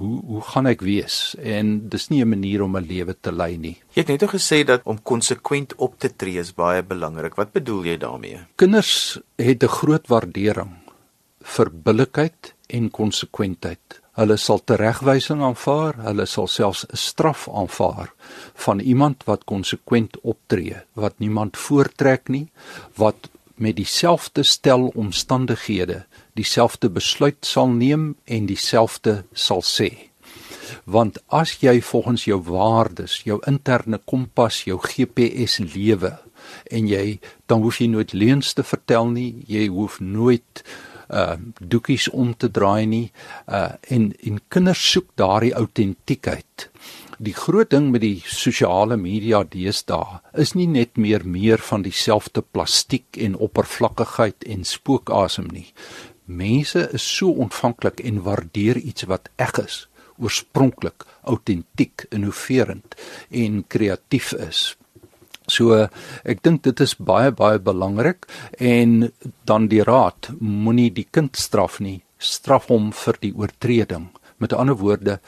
hoe 0.00 0.18
hoe 0.26 0.42
gaan 0.52 0.68
ek 0.70 0.82
wees 0.86 1.34
en 1.36 1.72
dis 1.92 2.08
nie 2.10 2.22
'n 2.24 2.28
manier 2.28 2.62
om 2.62 2.76
'n 2.76 2.86
lewe 2.86 3.14
te 3.20 3.32
lei 3.32 3.56
nie. 3.56 3.76
Jy 3.94 4.02
het 4.02 4.08
net 4.08 4.30
gesê 4.30 4.64
dat 4.64 4.80
om 4.84 5.02
konsekwent 5.02 5.74
op 5.76 5.98
te 5.98 6.08
tree 6.16 6.38
is 6.38 6.54
baie 6.54 6.82
belangrik. 6.82 7.34
Wat 7.36 7.52
bedoel 7.52 7.84
jy 7.84 7.96
daarmee? 7.96 8.38
Kinders 8.56 9.18
het 9.36 9.62
'n 9.62 9.68
groot 9.68 10.06
waardering 10.08 10.72
vir 11.40 11.70
billikheid 11.70 12.54
en 12.68 12.90
konsekwentheid. 12.90 14.00
Hulle 14.12 14.36
sal 14.36 14.60
teregwysing 14.64 15.42
aanvaar, 15.42 15.94
hulle 16.04 16.26
sal 16.26 16.46
selfs 16.46 16.84
'n 16.84 16.96
straf 16.96 17.48
aanvaar 17.48 18.12
van 18.54 18.78
iemand 18.80 19.24
wat 19.24 19.44
konsekwent 19.44 20.20
optree, 20.20 20.76
wat 20.94 21.18
niemand 21.18 21.56
voortrek 21.56 22.28
nie, 22.28 22.48
wat 22.96 23.30
met 23.60 23.76
dieselfde 23.76 24.42
stel 24.42 24.88
omstandighede 24.96 26.04
dieselfde 26.38 26.88
besluit 26.90 27.44
sal 27.44 27.68
neem 27.68 28.14
en 28.24 28.46
dieselfde 28.48 29.24
sal 29.32 29.60
sê. 29.66 29.90
Want 30.84 31.18
as 31.28 31.58
jy 31.60 31.80
volgens 31.84 32.24
jou 32.24 32.38
waardes, 32.46 33.20
jou 33.28 33.40
interne 33.46 34.00
kompas, 34.08 34.62
jou 34.64 34.78
GPS 34.80 35.58
lewe 35.74 36.14
en 36.72 36.88
jy 36.88 37.18
dan 37.50 37.60
hoef 37.62 37.82
jy 37.82 37.90
nooit 37.92 38.14
leuns 38.16 38.54
te 38.56 38.64
vertel 38.64 39.10
nie, 39.12 39.34
jy 39.46 39.66
hoef 39.68 40.00
nooit 40.00 40.64
uh 41.10 41.34
doekies 41.58 42.06
om 42.14 42.30
te 42.38 42.46
draai 42.54 42.86
nie 42.86 43.06
uh 43.50 43.74
en 43.90 44.12
en 44.22 44.36
kinders 44.48 44.82
soek 44.92 45.08
daardie 45.18 45.50
autentiekheid 45.58 46.68
die 47.20 47.34
groot 47.36 47.68
ding 47.68 47.90
met 47.92 48.00
die 48.00 48.22
sosiale 48.24 48.96
media 48.96 49.42
deesdae 49.44 50.20
is 50.40 50.54
nie 50.56 50.68
net 50.70 50.96
meer 50.96 51.26
meer 51.28 51.60
van 51.60 51.84
dieselfde 51.84 52.40
plastiek 52.40 53.18
en 53.20 53.36
oppervlakkigheid 53.36 54.46
en 54.48 54.64
spookasem 54.64 55.50
nie. 55.52 55.66
Mense 56.24 56.86
is 56.96 57.04
so 57.04 57.34
ontvanklik 57.44 58.00
en 58.00 58.22
waardeer 58.24 58.80
iets 58.80 59.04
wat 59.10 59.28
eg 59.36 59.52
is, 59.60 59.76
oorspronklik, 60.16 61.04
autentiek, 61.28 62.06
innoverend 62.08 62.96
en 63.28 63.64
kreatief 63.68 64.32
is. 64.38 64.62
So 65.50 65.76
ek 66.24 66.40
dink 66.46 66.64
dit 66.64 66.80
is 66.80 66.96
baie 66.96 67.34
baie 67.36 67.60
belangrik 67.60 68.24
en 68.56 69.10
dan 69.44 69.68
die 69.68 69.84
raad 69.84 70.32
moenie 70.40 70.88
die 70.94 71.08
kind 71.10 71.36
straf 71.36 71.82
nie, 71.84 72.00
straf 72.16 72.70
hom 72.72 72.94
vir 72.96 73.20
die 73.20 73.34
oortreding. 73.36 74.08
Met 74.40 74.54
ander 74.56 74.78
woorde, 74.80 75.18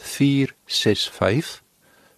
465 0.00 1.60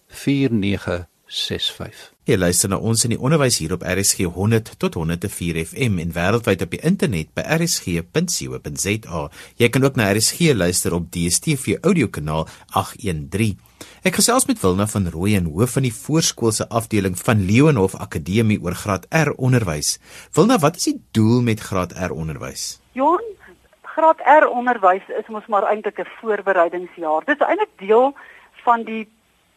4965. 0.07 2.13
Jy 2.23 2.37
luister 2.39 2.69
na 2.71 2.77
ons 2.79 3.01
in 3.03 3.11
die 3.11 3.19
onderwys 3.19 3.57
hier 3.59 3.73
op 3.75 3.81
RSG 3.83 4.29
100 4.31 4.77
tot 4.79 4.93
104 4.95 5.57
FM 5.65 5.97
en 5.99 6.13
wêreldwyd 6.15 6.61
op 6.63 6.71
die 6.71 6.79
internet 6.87 7.33
by 7.35 7.43
rsg.co.za. 7.57 9.23
Jy 9.59 9.69
kan 9.73 9.83
ook 9.83 9.99
na 9.99 10.07
RSG 10.15 10.53
luister 10.55 10.95
op 10.95 11.09
DStv 11.11 11.81
audiokanaal 11.81 12.47
813. 12.79 13.59
Ek 14.07 14.21
gesels 14.21 14.47
met 14.47 14.63
Wilna 14.63 14.87
van 14.87 15.11
Rooyen, 15.11 15.51
hoof 15.51 15.75
van 15.75 15.89
die 15.89 15.95
voorskoolse 15.95 16.69
afdeling 16.71 17.19
van 17.19 17.43
Leonhof 17.43 17.99
Akademie 17.99 18.61
oor 18.63 18.79
Graad 18.79 19.09
R 19.11 19.35
onderwys. 19.35 19.97
Wilna, 20.31 20.61
wat 20.63 20.79
is 20.79 20.93
die 20.93 21.01
doel 21.11 21.43
met 21.43 21.59
Graad 21.59 21.91
R 21.91 22.15
onderwys? 22.15 22.77
Jon, 22.95 23.32
graad 23.93 24.21
R 24.41 24.47
onderwys 24.49 25.05
is 25.19 25.27
mos 25.29 25.45
maar 25.45 25.67
eintlik 25.69 25.99
'n 25.99 26.13
voorbereidingsjaar. 26.19 27.25
Dit 27.25 27.41
is 27.41 27.47
eintlik 27.47 27.73
deel 27.77 28.15
van 28.65 28.83
die 28.83 29.05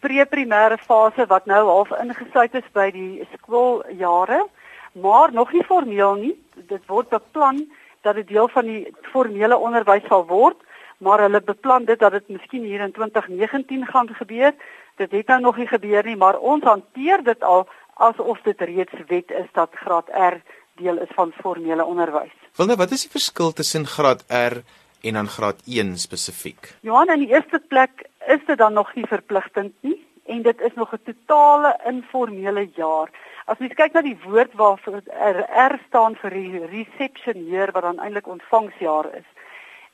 pre-primêre 0.01 0.79
fase 0.79 1.27
wat 1.27 1.47
nou 1.47 1.63
half 1.67 1.91
ingesluit 1.91 2.55
is 2.55 2.69
by 2.73 2.91
die 2.91 3.29
skooljare, 3.33 4.47
maar 4.93 5.33
nog 5.33 5.53
nie 5.53 5.65
formeel 5.65 6.15
nie. 6.15 6.35
Dit 6.55 6.87
word 6.87 7.09
beplan 7.09 7.65
dat 8.03 8.15
dit 8.15 8.29
deel 8.29 8.49
van 8.49 8.65
die 8.65 8.95
formele 9.03 9.57
onderwys 9.57 10.07
sal 10.09 10.27
word, 10.27 10.57
maar 10.99 11.21
hulle 11.21 11.41
beplan 11.41 11.85
dit 11.85 11.99
dat 11.99 12.13
dit 12.13 12.29
miskien 12.29 12.63
hier 12.65 12.81
in 12.81 12.93
2019 12.93 13.87
gaan 13.87 14.09
gebeur. 14.09 14.53
Dit 14.97 15.11
het 15.11 15.27
nou 15.27 15.41
nog 15.41 15.57
nie 15.57 15.67
gebeur 15.67 16.05
nie, 16.05 16.17
maar 16.17 16.39
ons 16.39 16.65
hanteer 16.65 17.23
dit 17.23 17.43
al 17.43 17.69
asof 17.95 18.41
dit 18.43 18.61
reeds 18.61 18.93
wet 19.07 19.31
is 19.31 19.49
dat 19.53 19.71
graad 19.73 20.09
R 20.09 20.41
deel 20.77 20.99
is 20.99 21.13
van 21.15 21.33
formele 21.43 21.85
onderwys. 21.85 22.35
Wil 22.57 22.67
nou, 22.67 22.77
wat 22.77 22.91
is 22.91 23.07
die 23.07 23.11
verskil 23.11 23.53
tussen 23.53 23.87
graad 23.87 24.25
R 24.29 24.63
en 25.03 25.19
dan 25.19 25.29
graad 25.29 25.63
1 25.67 25.97
spesifiek? 25.99 26.75
Johan, 26.81 27.13
in 27.13 27.25
die 27.27 27.33
eerste 27.35 27.61
plek 27.69 28.07
is 28.27 28.43
dit 28.47 28.59
dan 28.59 28.73
nog 28.73 28.95
nie 28.95 29.07
verpligtend 29.07 29.75
nie 29.81 29.99
en 30.27 30.43
dit 30.43 30.61
is 30.61 30.75
nog 30.75 30.93
'n 30.93 31.03
totale 31.05 31.77
informele 31.87 32.69
jaar. 32.75 33.11
As 33.47 33.59
jy 33.59 33.69
kyk 33.69 33.93
na 33.93 34.03
die 34.03 34.19
woord 34.25 34.55
waarvoor 34.55 35.03
R, 35.07 35.39
R 35.71 35.79
staan 35.87 36.17
vir 36.17 36.33
receptioneer 36.71 37.73
wat 37.73 37.83
dan 37.83 37.99
eintlik 37.99 38.27
ontvangsjaar 38.27 39.15
is. 39.15 39.29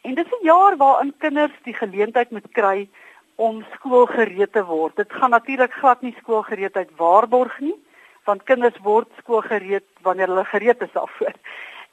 En 0.03 0.15
dit 0.15 0.27
is 0.27 0.33
'n 0.33 0.45
jaar 0.45 0.77
waarin 0.77 1.15
kinders 1.19 1.53
die 1.63 1.75
geleentheid 1.75 2.31
moet 2.31 2.49
kry 2.53 2.89
om 3.35 3.65
skoolgereed 3.75 4.53
te 4.53 4.65
word. 4.65 4.97
Dit 4.97 5.13
gaan 5.13 5.31
natuurlik 5.31 5.73
glad 5.73 6.03
nie 6.03 6.15
skoolgereedheid 6.19 6.91
waarborg 6.97 7.61
nie 7.61 7.77
want 8.25 8.43
kinders 8.43 8.79
word 8.83 9.09
skoolgereed 9.19 9.87
wanneer 10.07 10.31
hulle 10.31 10.45
gereed 10.45 10.83
is 10.83 10.93
daarvoor. 10.93 11.35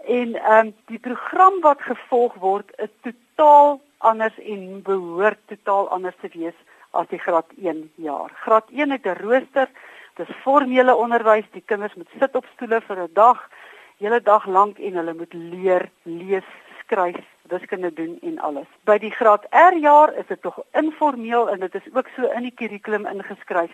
En 0.06 0.36
ehm 0.36 0.68
um, 0.68 0.74
die 0.86 1.00
program 1.00 1.62
wat 1.62 1.82
gevolg 1.82 2.36
word 2.40 2.72
is 2.78 2.92
totaal 3.02 3.80
anders 3.98 4.38
en 4.40 4.82
behoort 4.82 5.40
totaal 5.48 5.90
anders 5.90 6.16
te 6.22 6.30
wees 6.34 6.56
as 6.92 7.08
die 7.08 7.20
graad 7.20 7.50
1 7.62 7.92
jaar. 7.96 8.32
Graad 8.46 8.70
1 8.70 8.92
het 8.92 9.06
'n 9.06 9.20
rooster, 9.22 9.70
dis 10.16 10.36
formele 10.44 10.96
onderwys, 10.96 11.46
die 11.52 11.64
kinders 11.66 11.96
moet 11.96 12.10
sit 12.20 12.36
op 12.36 12.46
stoele 12.54 12.82
vir 12.82 12.98
'n 12.98 13.14
dag, 13.14 13.50
hele 13.98 14.22
dag 14.22 14.46
lank 14.46 14.80
en 14.80 14.96
hulle 14.96 15.14
moet 15.14 15.34
leer, 15.34 15.90
lees, 16.04 16.50
skryf, 16.80 17.26
wiskunde 17.42 17.94
doen 17.94 18.18
en 18.22 18.40
alles. 18.40 18.68
By 18.84 18.98
die 18.98 19.12
graad 19.12 19.46
R 19.52 19.76
jaar 19.78 20.14
is 20.14 20.28
dit 20.28 20.42
tog 20.42 20.60
informeel 20.74 21.50
en 21.50 21.60
dit 21.60 21.76
is 21.76 21.94
ook 21.94 22.08
so 22.16 22.32
in 22.32 22.42
die 22.42 22.56
kurrikulum 22.56 23.06
ingeskryf 23.06 23.72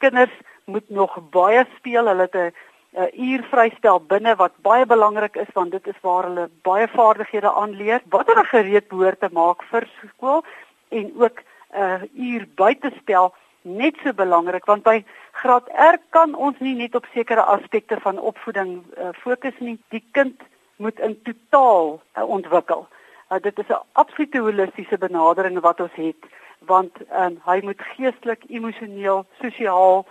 kinders 0.00 0.32
moet 0.70 0.90
nog 0.90 1.18
baie 1.30 1.64
speel. 1.76 2.06
Hulle 2.06 2.28
het 2.28 2.36
'n 2.36 2.52
'n 2.92 3.10
uur 3.22 3.42
vrystel 3.50 4.00
binne 4.00 4.34
wat 4.36 4.52
baie 4.66 4.86
belangrik 4.86 5.36
is 5.36 5.52
want 5.54 5.70
dit 5.70 5.86
is 5.86 6.00
waar 6.02 6.24
hulle 6.24 6.50
baie 6.62 6.88
vaardighede 6.88 7.52
aanleer 7.52 8.00
wat 8.14 8.26
hulle 8.26 8.44
gereed 8.44 8.88
behoort 8.88 9.20
te 9.20 9.28
maak 9.32 9.62
vir 9.70 9.86
skool 10.08 10.42
en 10.88 11.12
ook 11.22 11.38
'n 11.38 11.82
uh, 11.82 12.02
uur 12.14 12.48
buitespel 12.54 13.34
net 13.62 13.94
so 14.02 14.12
belangrik 14.12 14.64
want 14.64 14.82
by 14.82 15.04
graad 15.32 15.68
R 15.68 15.98
kan 16.10 16.34
ons 16.34 16.58
nie 16.58 16.74
net 16.74 16.94
op 16.94 17.06
sekere 17.14 17.42
aspekte 17.42 18.00
van 18.00 18.18
opvoeding 18.18 18.82
uh, 18.98 19.08
fokus 19.12 19.54
nie. 19.58 19.78
Die 19.88 20.04
kind 20.12 20.40
moet 20.76 20.98
in 20.98 21.22
totaal 21.22 22.00
uh, 22.16 22.28
ontwikkel. 22.28 22.88
Uh, 23.30 23.38
dit 23.38 23.58
is 23.58 23.68
'n 23.68 23.84
absolute 23.92 24.38
holistiese 24.38 24.98
benadering 24.98 25.60
wat 25.60 25.80
ons 25.80 25.94
het 25.94 26.24
want 26.60 26.92
um, 27.16 27.40
hy 27.44 27.60
moet 27.62 27.80
geestelik, 27.96 28.42
emosioneel, 28.48 29.24
sosiaal, 29.40 30.06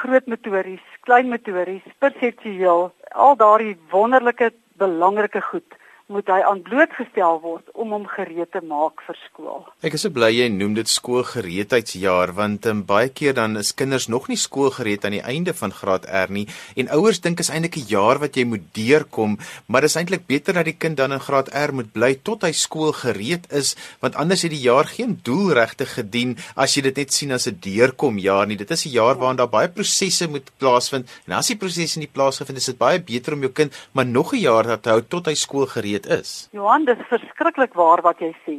groot 0.00 0.26
motories, 0.26 0.82
klein 1.06 1.28
motories, 1.28 1.84
perseptueel, 2.00 2.90
al 3.12 3.36
daardie 3.36 3.76
wonderlike 3.92 4.52
belangrike 4.80 5.42
goed 5.50 5.78
moet 6.10 6.28
hy 6.28 6.40
aan 6.44 6.62
blootgestel 6.66 7.38
word 7.42 7.68
om 7.78 7.92
hom 7.94 8.06
gereed 8.10 8.50
te 8.52 8.60
maak 8.66 9.02
vir 9.06 9.18
skool. 9.26 9.62
Ek 9.86 9.94
is 9.96 10.04
so 10.04 10.12
bly 10.14 10.30
jy 10.34 10.48
noem 10.52 10.74
dit 10.76 10.90
skoolgereedheidsjaar 10.90 12.34
want 12.36 12.66
um, 12.70 12.82
baie 12.88 13.08
keer 13.08 13.36
dan 13.38 13.56
is 13.60 13.72
kinders 13.78 14.08
nog 14.12 14.28
nie 14.30 14.38
skoolgereed 14.40 15.06
aan 15.06 15.16
die 15.16 15.22
einde 15.22 15.54
van 15.56 15.74
graad 15.74 16.08
R 16.08 16.32
nie 16.34 16.46
en 16.76 16.90
ouers 16.96 17.22
dink 17.24 17.40
is 17.40 17.52
eintlik 17.54 17.78
'n 17.78 17.88
jaar 17.88 18.18
wat 18.18 18.36
jy 18.36 18.44
moet 18.44 18.66
deurkom, 18.74 19.38
maar 19.66 19.82
dit 19.86 19.90
is 19.90 19.96
eintlik 19.96 20.26
beter 20.26 20.54
dat 20.54 20.66
die 20.66 20.76
kind 20.76 20.96
dan 20.96 21.12
in 21.12 21.22
graad 21.22 21.48
R 21.54 21.72
moet 21.72 21.92
bly 21.92 22.14
tot 22.22 22.42
hy 22.42 22.52
skoolgereed 22.52 23.46
is 23.52 23.76
want 24.00 24.16
anders 24.16 24.42
het 24.42 24.50
die 24.50 24.66
jaar 24.66 24.84
geen 24.84 25.20
doel 25.22 25.52
regtig 25.54 25.94
gedien 25.94 26.36
as 26.56 26.76
jy 26.76 26.82
dit 26.82 26.96
net 26.96 27.12
sien 27.12 27.32
as 27.32 27.46
'n 27.46 27.58
deurkom 27.60 28.18
jaar 28.18 28.46
nie. 28.46 28.56
Dit 28.56 28.70
is 28.70 28.86
'n 28.86 28.90
jaar 28.90 29.16
waarin 29.16 29.36
daar 29.36 29.48
baie 29.48 29.68
prosesse 29.68 30.28
moet 30.28 30.50
plaasvind 30.58 31.08
en 31.26 31.32
as 31.32 31.46
die 31.46 31.56
prosesse 31.56 31.98
nie 31.98 32.10
plaasgevind 32.10 32.58
is 32.58 32.66
dit 32.66 32.78
baie 32.78 32.98
beter 32.98 33.32
om 33.34 33.40
jou 33.40 33.52
kind 33.52 33.72
maar 33.92 34.06
nog 34.06 34.32
'n 34.34 34.40
jaar 34.40 34.80
te 34.80 34.90
hou 34.90 35.02
tot 35.02 35.26
hy 35.26 35.34
skoolgereed 35.34 35.91
dit 35.92 36.06
is. 36.06 36.48
Johan, 36.52 36.84
dit 36.84 36.98
is 36.98 37.06
verskriklik 37.10 37.74
waar 37.74 38.02
wat 38.02 38.18
jy 38.18 38.32
sê. 38.46 38.56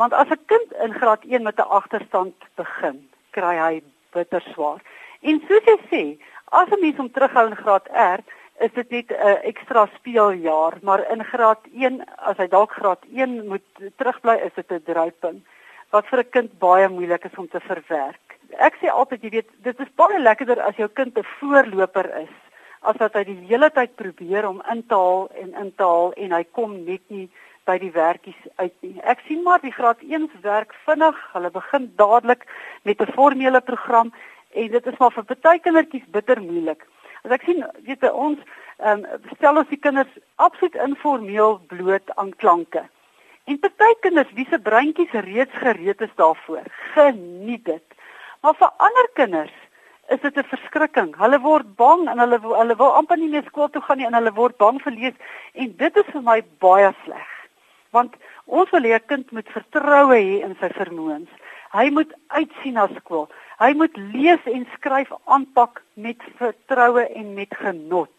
Want 0.00 0.12
as 0.12 0.28
'n 0.30 0.44
kind 0.46 0.72
in 0.84 0.94
graad 0.94 1.24
1 1.24 1.42
met 1.42 1.58
'n 1.58 1.70
agterstand 1.78 2.34
begin, 2.56 3.08
kry 3.30 3.56
hy 3.56 3.82
bitter 4.12 4.42
swaar. 4.52 4.80
En 5.20 5.40
soos 5.48 5.64
jy 5.64 5.78
sê, 5.90 6.02
as 6.50 6.68
'n 6.68 6.80
mens 6.80 6.96
hom 6.96 7.10
terughou 7.10 7.46
in 7.46 7.56
graad 7.56 7.88
R, 7.92 8.20
is 8.60 8.72
dit 8.72 8.90
net 8.90 9.10
'n 9.10 9.40
ekstra 9.50 9.88
speeljaar, 9.94 10.78
maar 10.82 11.10
in 11.12 11.24
graad 11.24 11.60
1, 11.72 12.04
as 12.16 12.36
hy 12.36 12.46
dalk 12.46 12.72
graad 12.72 13.04
1 13.12 13.48
moet 13.48 13.66
terugbly, 13.96 14.36
is 14.46 14.54
dit 14.54 14.72
'n 14.72 14.82
dryping 14.84 15.42
wat 15.90 16.06
vir 16.06 16.18
'n 16.18 16.30
kind 16.30 16.58
baie 16.58 16.88
moeilik 16.88 17.24
is 17.24 17.38
om 17.38 17.48
te 17.48 17.60
verwerk. 17.60 18.26
Ek 18.58 18.74
sê 18.80 18.88
altyd, 18.88 19.22
jy 19.22 19.30
weet, 19.30 19.50
dit 19.62 19.80
is 19.80 19.96
baie 19.96 20.18
lekkerder 20.18 20.60
as 20.60 20.76
jou 20.76 20.88
kind 20.88 21.18
'n 21.18 21.24
voorloper 21.38 22.06
is 22.22 22.34
as 22.80 22.96
wat 23.00 23.14
hy 23.18 23.24
die 23.28 23.38
hele 23.50 23.70
tyd 23.70 23.94
probeer 24.00 24.48
om 24.48 24.62
in 24.72 24.82
te 24.88 24.96
haal 24.96 25.28
en 25.42 25.54
in 25.62 25.72
te 25.76 25.84
haal 25.84 26.12
en 26.16 26.32
hy 26.32 26.44
kom 26.56 26.76
net 26.84 27.02
nie 27.08 27.28
by 27.68 27.76
die 27.78 27.92
werkies 27.94 28.38
uit 28.56 28.74
nie. 28.80 28.96
Ek 29.04 29.20
sien 29.26 29.42
maar 29.44 29.60
die 29.62 29.74
graad 29.74 30.00
1s 30.02 30.32
werk 30.44 30.72
vinnig. 30.86 31.18
Hulle 31.34 31.50
begin 31.54 31.90
dadelik 32.00 32.46
met 32.88 33.00
'n 33.00 33.12
formele 33.12 33.60
program 33.60 34.12
en 34.54 34.68
dit 34.70 34.86
is 34.86 34.98
maar 34.98 35.12
vir 35.12 35.36
baie 35.42 35.58
kindertjies 35.58 36.08
bitter 36.10 36.40
moeilik. 36.40 36.86
As 37.24 37.30
ek 37.30 37.42
sien, 37.44 37.64
weet 37.84 38.00
jy 38.00 38.08
ons 38.08 38.38
ehm 38.80 39.04
um, 39.04 39.20
stel 39.36 39.58
ons 39.60 39.68
die 39.68 39.78
kinders 39.78 40.12
absoluut 40.36 40.74
informeel 40.74 41.60
bloot 41.68 42.16
aan 42.16 42.32
klanke. 42.36 42.88
En 43.44 43.58
baie 43.60 43.96
kinders 44.00 44.32
wie 44.32 44.46
se 44.50 44.58
breintjies 44.58 45.12
reeds 45.12 45.56
gereed 45.62 46.00
is 46.00 46.14
daarvoor, 46.16 46.64
geniet 46.94 47.64
dit. 47.64 47.84
Maar 48.40 48.54
vir 48.54 48.70
ander 48.76 49.08
kinders 49.14 49.56
is 50.10 50.20
dit 50.20 50.36
'n 50.36 50.50
verskrikking. 50.52 51.10
Hulle 51.16 51.38
word 51.40 51.76
bang 51.76 52.08
en 52.08 52.18
hulle 52.18 52.38
hulle 52.40 52.76
wil 52.76 52.96
amper 53.00 53.18
nie 53.18 53.28
meer 53.28 53.44
skool 53.46 53.68
toe 53.70 53.82
gaan 53.82 53.98
nie 53.98 54.06
en 54.06 54.18
hulle 54.18 54.32
word 54.34 54.56
bang 54.58 54.80
vir 54.82 54.92
lees 54.92 55.16
en 55.54 55.76
dit 55.76 55.96
is 55.96 56.12
vir 56.14 56.22
my 56.22 56.40
baie 56.58 56.90
sleg. 57.04 57.30
Want 57.90 58.16
ons 58.46 58.70
wil 58.70 58.82
hê 58.82 58.94
'n 58.94 59.06
kind 59.06 59.32
moet 59.32 59.48
vertroue 59.48 60.18
hê 60.18 60.42
in 60.46 60.56
sy 60.60 60.68
vermoëns. 60.68 61.30
Hy 61.72 61.90
moet 61.90 62.12
uitsien 62.28 62.74
na 62.74 62.88
skool. 62.98 63.28
Hy 63.60 63.72
moet 63.74 63.96
lees 63.96 64.44
en 64.46 64.66
skryf 64.74 65.10
aanpak 65.26 65.82
met 65.94 66.18
vertroue 66.38 67.04
en 67.14 67.34
met 67.34 67.54
genot. 67.54 68.16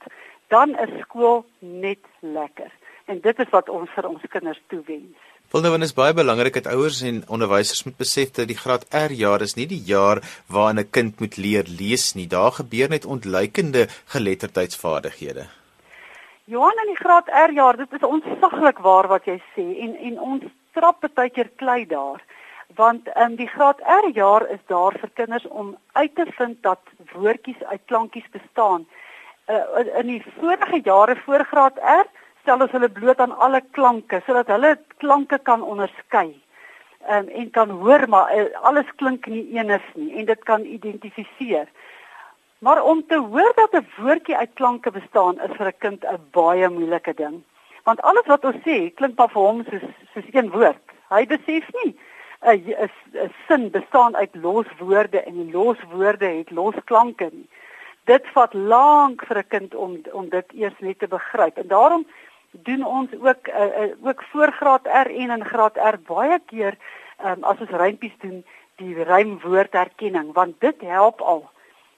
Dan 0.47 0.75
is 0.79 1.01
skool 1.01 1.45
net 1.59 2.03
lekker. 2.19 2.71
En 3.11 3.19
dit 3.19 3.39
is 3.43 3.49
wat 3.51 3.69
ons 3.69 3.89
vir 3.91 4.07
ons 4.07 4.27
kinders 4.31 4.59
toewens. 4.71 5.29
Wil 5.51 5.63
nou 5.65 5.71
want 5.73 5.83
is 5.83 5.95
baie 5.95 6.13
belangrik 6.15 6.55
dat 6.55 6.67
ouers 6.71 7.01
en 7.03 7.17
onderwysers 7.35 7.83
moet 7.83 7.97
besef 7.99 8.29
dat 8.37 8.47
die 8.47 8.59
graad 8.59 8.85
R 8.95 9.11
jaar 9.11 9.43
is 9.43 9.57
nie 9.57 9.65
die 9.67 9.81
jaar 9.89 10.21
waarin 10.47 10.79
'n 10.79 10.89
kind 10.97 11.19
moet 11.19 11.35
leer 11.37 11.65
lees 11.79 12.13
nie. 12.15 12.27
Daar 12.27 12.51
gebeur 12.59 12.89
net 12.89 13.05
ontleikende 13.05 13.87
geletterdheidsvaardighede. 14.13 15.43
Johan 16.45 16.79
in 16.83 16.93
die 16.93 17.03
graad 17.03 17.27
R 17.49 17.51
jaar, 17.51 17.77
dit 17.77 17.91
is 17.91 18.07
onsaglik 18.15 18.79
waar 18.79 19.07
wat 19.07 19.25
jy 19.25 19.37
sê 19.55 19.65
en 19.83 19.95
en 19.95 20.19
ons 20.19 20.43
trap 20.73 21.03
baie 21.13 21.29
keer 21.29 21.49
klei 21.55 21.85
daar. 21.85 22.23
Want 22.75 23.07
in 23.07 23.31
um, 23.31 23.35
die 23.35 23.51
graad 23.55 23.79
R 23.79 24.07
jaar 24.13 24.47
is 24.49 24.63
daar 24.67 24.93
vir 25.01 25.09
kinders 25.13 25.47
om 25.47 25.75
uit 25.91 26.15
te 26.15 26.25
vind 26.37 26.63
dat 26.63 26.79
woordjies 27.13 27.63
uit 27.63 27.81
klankies 27.85 28.29
bestaan. 28.31 28.87
Uh, 29.47 29.99
in 29.99 30.07
die 30.07 30.23
vorige 30.39 30.79
jare 30.83 31.15
voor 31.25 31.45
graad 31.45 31.77
R 31.77 32.07
stel 32.41 32.61
ons 32.61 32.71
hulle 32.71 32.89
bloot 32.89 33.19
aan 33.19 33.35
alle 33.37 33.61
klanke 33.71 34.21
sodat 34.25 34.47
hulle 34.47 34.77
klanke 34.97 35.39
kan 35.49 35.61
onderskei. 35.63 36.29
Um, 37.09 37.27
en 37.29 37.49
kan 37.49 37.69
hoor 37.69 38.05
maar 38.09 38.29
uh, 38.37 38.45
alles 38.61 38.89
klink 38.95 39.25
nie 39.25 39.47
eenigs 39.57 39.87
nie 39.95 40.13
en 40.19 40.25
dit 40.25 40.43
kan 40.43 40.65
identifiseer. 40.65 41.67
Maar 42.61 42.83
om 42.83 43.01
te 43.07 43.17
hoor 43.17 43.53
dat 43.55 43.73
'n 43.73 43.87
woordjie 43.97 44.37
uit 44.37 44.53
klanke 44.53 44.91
bestaan 44.91 45.41
is 45.41 45.55
vir 45.57 45.67
'n 45.67 45.77
kind 45.79 46.05
'n 46.05 46.21
baie 46.31 46.69
moeilike 46.69 47.13
ding. 47.13 47.43
Want 47.83 48.01
alles 48.01 48.25
wat 48.25 48.45
ons 48.45 48.61
sê 48.67 48.93
klink 48.93 49.17
maar 49.17 49.29
vir 49.29 49.41
hom 49.41 49.63
soos 49.69 49.87
soos 50.13 50.29
een 50.31 50.49
woord. 50.49 50.85
Hy 51.09 51.25
besef 51.25 51.65
nie 51.73 51.97
'n 52.41 52.89
'n 53.13 53.33
sin 53.47 53.69
bestaan 53.69 54.15
uit 54.15 54.35
loswoorde 54.35 55.21
en 55.23 55.33
die 55.33 55.51
loswoorde 55.51 56.25
het 56.25 56.51
losklanke 56.51 57.29
nie. 57.31 57.49
Dit 58.05 58.27
vat 58.33 58.53
lank 58.53 59.25
vir 59.25 59.37
'n 59.37 59.47
kind 59.47 59.75
om 59.75 60.01
om 60.11 60.29
dit 60.29 60.45
eers 60.53 60.79
net 60.79 60.99
te 60.99 61.07
begryp. 61.07 61.57
En 61.57 61.67
daarom 61.67 62.05
doen 62.51 62.85
ons 62.85 63.09
ook 63.19 63.47
uh, 63.47 63.55
uh, 63.55 64.07
ook 64.07 64.23
voor 64.23 64.51
graad 64.51 64.87
R 64.87 65.09
en 65.09 65.29
in 65.29 65.45
graad 65.45 65.77
R 65.77 65.99
baie 66.07 66.39
keer 66.45 66.77
um, 67.25 67.43
as 67.43 67.59
ons 67.59 67.69
rympies 67.69 68.15
doen 68.19 68.43
die 68.75 69.03
rymwoordherkenning 69.03 70.33
want 70.33 70.59
dit 70.59 70.81
help 70.81 71.21
al 71.21 71.49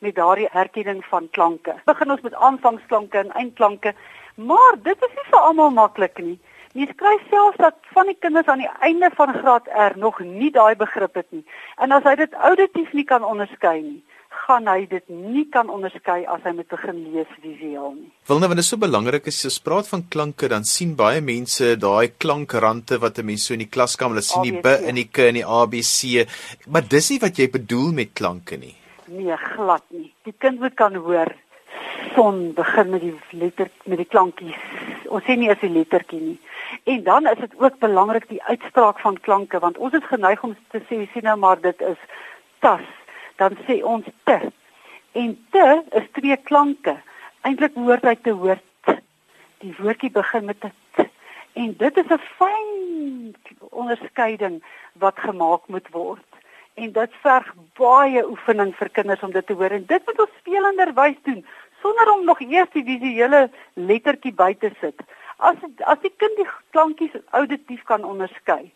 met 0.04 0.16
daardie 0.16 0.50
herkenning 0.52 1.06
van 1.06 1.30
klanke. 1.32 1.76
Begin 1.86 2.12
ons 2.12 2.22
met 2.22 2.36
aanvangsklanke 2.36 3.18
en 3.18 3.32
eindklanke, 3.32 3.94
maar 4.36 4.76
dit 4.84 5.06
is 5.08 5.14
nie 5.16 5.30
vir 5.30 5.40
almal 5.40 5.72
maklik 5.72 6.20
nie. 6.20 6.40
Jy 6.74 6.90
kry 6.98 7.14
selfs 7.30 7.62
dat 7.62 7.78
van 7.96 8.10
die 8.10 8.18
kinders 8.20 8.50
aan 8.50 8.64
die 8.64 8.72
einde 8.82 9.10
van 9.16 9.34
graad 9.34 9.70
R 9.70 9.98
nog 9.98 10.20
nie 10.20 10.50
daai 10.52 10.76
begrip 10.76 11.16
het 11.16 11.30
nie. 11.32 11.44
En 11.78 11.94
as 11.96 12.04
hy 12.04 12.16
dit 12.20 12.34
auditief 12.50 12.92
nie 12.98 13.06
kan 13.06 13.24
onderskei 13.24 13.78
nie, 13.82 14.02
gaan 14.46 14.68
hy 14.68 14.86
dit 14.90 15.10
nie 15.10 15.46
kan 15.54 15.70
onderskei 15.70 16.26
as 16.26 16.44
hy 16.44 16.54
met 16.58 16.68
begin 16.72 17.00
lees 17.14 17.30
visueel 17.42 17.94
nie. 17.96 18.12
Wilne, 18.28 18.50
want 18.50 18.60
dit 18.60 18.66
is 18.66 18.72
so 18.74 18.82
belangrik 18.82 19.28
as 19.32 19.42
jy 19.44 19.52
spraak 19.54 19.90
van 19.92 20.06
klanke, 20.16 20.50
dan 20.52 20.68
sien 20.68 20.96
baie 21.00 21.22
mense 21.22 21.76
daai 21.80 22.14
klankrande 22.24 23.00
wat 23.00 23.20
'n 23.20 23.26
mens 23.26 23.46
so 23.48 23.54
in 23.54 23.66
die 23.66 23.74
klaskamer 23.76 24.22
sien, 24.22 24.44
die 24.44 24.62
b 24.62 24.68
in 24.90 24.96
die 24.96 25.10
k 25.12 25.30
en 25.30 25.40
die 25.40 25.46
abc, 25.46 26.28
maar 26.68 26.84
dis 26.88 27.10
nie 27.12 27.20
wat 27.20 27.38
jy 27.38 27.48
bedoel 27.50 27.94
met 27.94 28.14
klanke 28.14 28.58
nie. 28.58 28.76
Nee, 29.08 29.38
glad 29.38 29.84
nie. 29.90 30.14
Die 30.24 30.36
kind 30.38 30.60
moet 30.60 30.76
kan 30.76 30.96
hoor 30.96 31.32
son 32.16 32.54
begin 32.54 32.90
met 32.90 33.02
die 33.02 33.14
letter 33.32 33.70
met 33.86 33.98
die 33.98 34.08
klankies. 34.08 34.60
Ons 35.10 35.24
sê 35.24 35.36
nie 35.38 35.50
as 35.50 35.62
'n 35.62 35.74
lettertjie 35.74 36.22
nie. 36.22 36.40
En 36.84 37.04
dan 37.04 37.28
is 37.28 37.40
dit 37.40 37.54
ook 37.58 37.80
belangrik 37.80 38.28
die 38.30 38.44
uitspraak 38.44 39.00
van 39.00 39.20
klanke 39.20 39.60
want 39.60 39.78
ons 39.78 39.94
is 39.94 40.04
geneig 40.04 40.44
om 40.44 40.56
te 40.72 40.80
sê 40.80 41.08
sien 41.14 41.24
nou 41.24 41.38
maar 41.38 41.62
dit 41.62 41.82
is 41.82 41.98
tas 42.60 42.86
dan 43.44 43.58
sê 43.68 43.82
ons 43.84 44.06
te. 44.24 44.38
En 45.12 45.34
te 45.52 45.66
is 46.00 46.08
twee 46.18 46.38
klanke. 46.50 46.96
Eintlik 47.48 47.76
behoort 47.76 48.06
hy 48.08 48.16
te 48.16 48.36
hoor 48.44 48.62
t. 48.88 48.96
Die 49.64 49.74
woordjie 49.80 50.12
begin 50.12 50.46
met 50.52 50.64
'n 50.64 50.72
t. 50.96 51.08
En 51.54 51.74
dit 51.78 51.98
is 52.02 52.10
'n 52.18 52.24
fyn 52.38 53.36
onderskeiding 53.84 54.64
wat 55.04 55.20
gemaak 55.20 55.68
moet 55.68 55.90
word. 55.92 56.30
En 56.74 56.92
dit 56.92 57.12
verg 57.22 57.54
baie 57.78 58.22
oefening 58.30 58.76
vir 58.76 58.90
kinders 58.90 59.24
om 59.24 59.32
dit 59.32 59.46
te 59.48 59.54
hoor 59.54 59.72
en 59.72 59.86
dit 59.86 60.06
moet 60.06 60.20
ons 60.20 60.38
spelenderwys 60.40 61.20
doen 61.24 61.46
sonder 61.82 62.12
om 62.12 62.26
nog 62.26 62.40
eers 62.40 62.72
die 62.74 62.84
visuele 62.84 63.50
lettertjie 63.74 64.34
by 64.34 64.54
te 64.60 64.72
sit. 64.80 65.02
As 65.38 65.56
as 65.92 66.00
die 66.00 66.14
kind 66.18 66.36
die 66.40 66.48
klankies 66.72 67.16
auditief 67.30 67.84
kan 67.84 68.04
onderskei, 68.04 68.72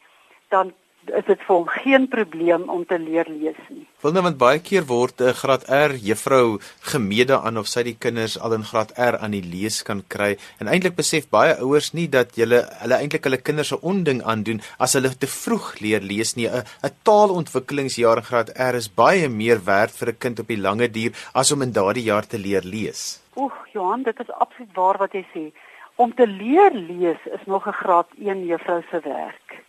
dan 0.50 0.74
is 1.10 1.26
dit 1.28 1.40
vir 1.48 1.56
hom 1.56 1.68
geen 1.68 2.08
probleem 2.08 2.70
om 2.70 2.86
te 2.86 2.98
leer 3.00 3.28
lees 3.30 3.60
nie. 3.70 3.86
Wil 4.04 4.14
nou 4.16 4.24
want 4.28 4.38
baie 4.38 4.60
keer 4.60 4.86
word 4.90 5.22
'n 5.22 5.34
graad 5.34 5.64
R 5.70 5.96
juffrou 5.96 6.60
gemede 6.92 7.38
aan 7.40 7.58
of 7.58 7.68
sy 7.68 7.84
die 7.84 7.98
kinders 8.06 8.38
al 8.40 8.54
in 8.54 8.64
graad 8.64 8.92
R 8.98 9.18
aan 9.18 9.32
die 9.32 9.42
lees 9.42 9.84
kan 9.84 10.04
kry 10.08 10.38
en 10.60 10.68
eintlik 10.68 10.96
besef 10.96 11.30
baie 11.30 11.56
ouers 11.60 11.94
nie 11.94 12.08
dat 12.08 12.36
hulle 12.36 12.62
hulle 12.82 12.98
eintlik 13.00 13.24
hulle 13.24 13.42
kinders 13.42 13.68
se 13.74 13.82
onding 13.82 14.22
aandoen 14.24 14.62
as 14.80 14.94
hulle 14.94 15.10
te 15.10 15.28
vroeg 15.28 15.80
leer 15.80 16.02
lees 16.02 16.36
nie. 16.36 16.48
'n 16.48 16.64
'n 16.84 16.96
taalontwikkelingsjaar 17.04 18.18
in 18.18 18.30
graad 18.30 18.50
R 18.56 18.76
is 18.76 18.90
baie 18.90 19.30
meer 19.30 19.60
werd 19.66 19.92
vir 19.92 20.10
'n 20.10 20.18
kind 20.20 20.40
op 20.40 20.48
die 20.48 20.62
lange 20.68 20.88
duur 20.88 21.12
as 21.34 21.52
om 21.52 21.62
in 21.62 21.72
daardie 21.72 22.04
jaar 22.04 22.28
te 22.28 22.38
leer 22.38 22.64
lees. 22.64 23.22
Oeg, 23.36 23.54
Johan, 23.74 24.04
dit 24.04 24.20
is 24.20 24.32
absoluut 24.32 24.74
waar 24.74 24.98
wat 24.98 25.14
jy 25.14 25.26
sê. 25.34 25.52
Om 25.96 26.14
te 26.14 26.28
leer 26.28 26.74
lees 26.74 27.22
is 27.26 27.46
nog 27.46 27.68
'n 27.68 27.80
graad 27.82 28.08
1 28.18 28.46
juffrou 28.46 28.82
se 28.92 29.00
werk. 29.04 29.67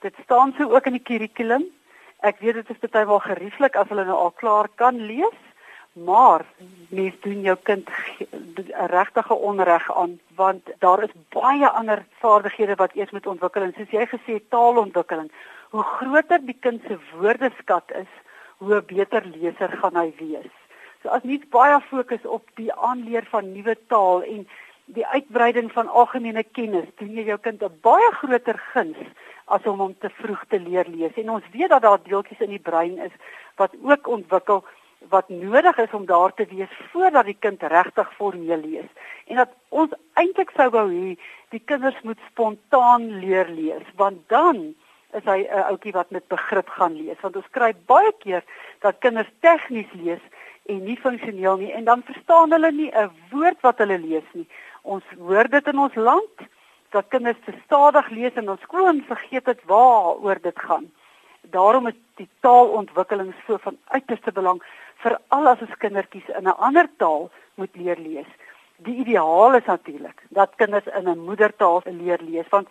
Dit 0.00 0.14
staan 0.24 0.54
so 0.56 0.70
ook 0.72 0.86
in 0.88 0.96
die 0.96 1.04
kurrikulum. 1.04 1.66
Ek 2.24 2.38
weet 2.40 2.56
dit 2.60 2.70
is 2.72 2.90
baie 2.92 3.06
wel 3.06 3.20
gerieflik 3.20 3.74
as 3.76 3.88
hulle 3.92 4.06
nou 4.08 4.16
al 4.16 4.30
klaar 4.32 4.68
kan 4.80 4.96
lees, 4.96 5.36
maar 5.92 6.44
mens 6.88 7.18
doen 7.20 7.42
jou 7.44 7.56
kind 7.68 7.88
regtige 8.92 9.34
onreg 9.34 9.90
aan 9.92 10.18
want 10.38 10.70
daar 10.78 11.02
is 11.04 11.12
baie 11.36 11.68
ander 11.68 12.04
vaardighede 12.22 12.78
wat 12.80 12.96
eers 12.96 13.12
moet 13.12 13.26
ontwikkel 13.26 13.66
en 13.66 13.74
soos 13.76 13.92
jy 13.92 14.06
gesê 14.08 14.38
taalontwikkeling. 14.48 15.28
Hoe 15.76 15.84
groter 15.84 16.40
die 16.46 16.56
kind 16.56 16.80
se 16.88 16.96
woordeskat 17.12 17.92
is, 18.00 18.12
hoe 18.56 18.80
beter 18.80 19.26
leser 19.34 19.76
gaan 19.82 20.00
hy 20.00 20.08
wees. 20.16 20.56
So 21.02 21.12
as 21.12 21.28
nie 21.28 21.42
baie 21.52 21.76
fokus 21.90 22.24
op 22.24 22.48
die 22.56 22.72
aanleer 22.72 23.28
van 23.28 23.52
nuwe 23.52 23.76
taal 23.92 24.24
en 24.24 24.46
die 24.96 25.06
uitbreiding 25.06 25.68
van 25.72 25.92
algemene 25.92 26.42
kennis 26.56 26.88
doen 26.98 27.12
jy 27.16 27.28
jou 27.28 27.38
kind 27.38 27.62
'n 27.62 27.80
baie 27.84 28.10
groter 28.22 28.56
guns 28.72 28.96
as 29.50 29.66
om 29.70 29.80
hom 29.82 29.94
te 29.98 30.10
vroeg 30.20 30.42
te 30.48 30.60
leer 30.60 30.88
lees. 30.88 31.16
En 31.20 31.30
ons 31.36 31.48
weet 31.52 31.72
dat 31.72 31.82
daar 31.82 32.02
deeltjies 32.02 32.44
in 32.46 32.54
die 32.54 32.66
brein 32.70 32.98
is 33.06 33.14
wat 33.60 33.74
ook 33.82 34.06
ontwikkel 34.06 34.64
wat 35.08 35.28
nodig 35.28 35.78
is 35.78 35.92
om 35.96 36.04
daar 36.06 36.34
te 36.34 36.46
wees 36.50 36.72
voordat 36.92 37.24
die 37.24 37.36
kind 37.38 37.62
regtig 37.62 38.12
formeel 38.14 38.60
lees. 38.60 38.90
En 39.26 39.40
dat 39.40 39.54
ons 39.68 39.94
eintlik 40.20 40.52
sou 40.56 40.68
wou 40.74 40.86
hê 40.90 41.16
die 41.54 41.62
kinders 41.64 41.96
moet 42.04 42.20
spontaan 42.28 43.08
leer 43.22 43.48
lees, 43.48 43.86
want 43.96 44.20
dan 44.28 44.74
is 45.18 45.24
hy 45.24 45.40
'n 45.48 45.64
ouetjie 45.70 45.92
wat 45.92 46.10
met 46.10 46.28
begrip 46.28 46.68
gaan 46.68 46.94
lees. 46.94 47.20
Want 47.20 47.36
ons 47.36 47.50
kry 47.50 47.72
baie 47.86 48.12
keer 48.18 48.44
dat 48.80 49.00
kinders 49.00 49.30
tegnies 49.40 49.90
lees 49.92 50.22
en 50.66 50.84
nie 50.84 50.96
funksioneel 50.96 51.56
nie 51.56 51.72
en 51.72 51.84
dan 51.84 52.02
verstaan 52.02 52.52
hulle 52.52 52.70
nie 52.72 52.90
'n 52.94 53.10
woord 53.30 53.60
wat 53.60 53.78
hulle 53.78 53.98
lees 53.98 54.28
nie. 54.32 54.46
Ons 54.82 55.04
hoor 55.18 55.48
dit 55.48 55.66
in 55.66 55.78
ons 55.78 55.94
land 55.94 56.36
dat 56.90 57.08
kinders 57.08 57.38
te 57.44 57.54
stadig 57.64 58.08
lees 58.10 58.34
en 58.34 58.50
ons 58.50 58.60
skoon 58.60 59.02
vergeet 59.06 59.44
dit 59.44 59.64
waaroor 59.64 60.40
dit 60.42 60.58
gaan. 60.58 60.90
Daarom 61.42 61.86
is 61.86 61.98
die 62.14 62.28
taalontwikkeling 62.40 63.34
so 63.46 63.58
van 63.58 63.78
uiterste 63.84 64.32
belang 64.32 64.62
veral 65.02 65.48
as 65.52 65.60
ons 65.60 65.76
kindertjies 65.78 66.28
in 66.28 66.48
'n 66.48 66.58
ander 66.68 66.88
taal 66.96 67.30
moet 67.54 67.76
leer 67.76 67.98
lees. 67.98 68.30
Die 68.76 68.96
ideaal 68.96 69.54
is 69.54 69.64
natuurlik 69.64 70.22
dat 70.28 70.56
kinders 70.56 70.86
in 70.86 71.08
'n 71.08 71.24
moedertaal 71.24 71.82
leer 71.84 72.20
lees 72.22 72.48
want 72.48 72.68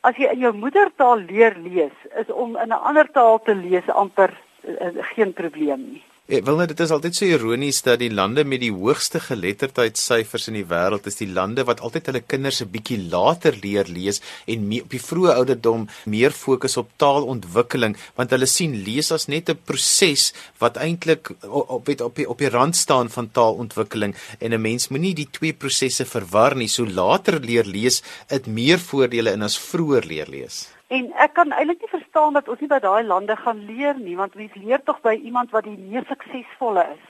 as 0.00 0.16
jy 0.16 0.30
in 0.32 0.44
jou 0.44 0.52
moedertaal 0.56 1.18
leer 1.28 1.56
lees, 1.60 1.96
is 2.16 2.30
om 2.32 2.56
in 2.56 2.68
'n 2.68 2.84
ander 2.88 3.10
taal 3.12 3.38
te 3.42 3.54
lees 3.54 3.88
amper 3.88 4.32
uh, 4.64 4.88
geen 5.14 5.32
probleem 5.32 5.80
nie. 5.92 6.04
Ek 6.30 6.44
wil 6.46 6.60
net 6.60 6.70
dit 6.70 6.78
is 6.84 6.92
altyd 6.94 7.16
so 7.18 7.26
ironies 7.26 7.80
dat 7.82 7.98
die 7.98 8.12
lande 8.14 8.44
met 8.46 8.60
die 8.62 8.70
hoogste 8.70 9.18
geletterdheidsyfers 9.24 10.44
in 10.52 10.60
die 10.60 10.68
wêreld 10.70 11.08
is 11.10 11.18
die 11.18 11.26
lande 11.26 11.64
wat 11.66 11.82
altyd 11.82 12.06
hulle 12.06 12.22
kinders 12.22 12.60
'n 12.62 12.70
bietjie 12.70 12.98
later 13.10 13.58
leer 13.64 13.90
lees 13.90 14.22
en 14.46 14.68
mee, 14.68 14.84
op 14.86 14.94
die 14.94 15.02
vroeë 15.02 15.34
ouderdom 15.34 15.88
meer 16.06 16.30
fokus 16.30 16.76
op 16.76 16.94
taalontwikkeling 17.02 17.98
want 18.14 18.30
hulle 18.30 18.46
sien 18.46 18.78
lees 18.86 19.10
as 19.10 19.26
net 19.26 19.50
'n 19.50 19.58
proses 19.66 20.32
wat 20.62 20.78
eintlik 20.78 21.34
op 21.42 21.86
weet 21.90 22.00
op 22.00 22.14
die 22.14 22.30
op 22.30 22.38
die 22.38 22.54
rand 22.54 22.76
staan 22.76 23.10
van 23.10 23.32
taalontwikkeling 23.32 24.14
en 24.38 24.54
'n 24.54 24.62
mens 24.62 24.88
moenie 24.88 25.14
die 25.14 25.30
twee 25.32 25.52
prosesse 25.52 26.04
verwar 26.04 26.54
nie. 26.54 26.68
So 26.68 26.86
later 26.86 27.40
leer 27.40 27.66
lees 27.66 28.02
het 28.28 28.46
meer 28.46 28.78
voordele 28.78 29.32
in 29.32 29.42
as 29.42 29.58
vroeër 29.58 30.06
leer 30.06 30.28
lees. 30.30 30.68
En 30.90 31.12
ek 31.22 31.36
kan 31.38 31.52
eintlik 31.54 31.84
nie 31.84 31.88
verstaan 31.92 32.34
dat 32.34 32.48
ons 32.50 32.58
nie 32.58 32.68
by 32.70 32.80
daai 32.82 33.04
lande 33.06 33.36
gaan 33.38 33.60
leer 33.66 33.98
nie, 33.98 34.16
want 34.18 34.34
mens 34.34 34.54
leer 34.58 34.80
tog 34.82 34.96
by 35.06 35.12
iemand 35.14 35.52
wat 35.54 35.68
die 35.68 35.76
mees 35.78 36.08
suksesvolle 36.10 36.82
is. 36.96 37.04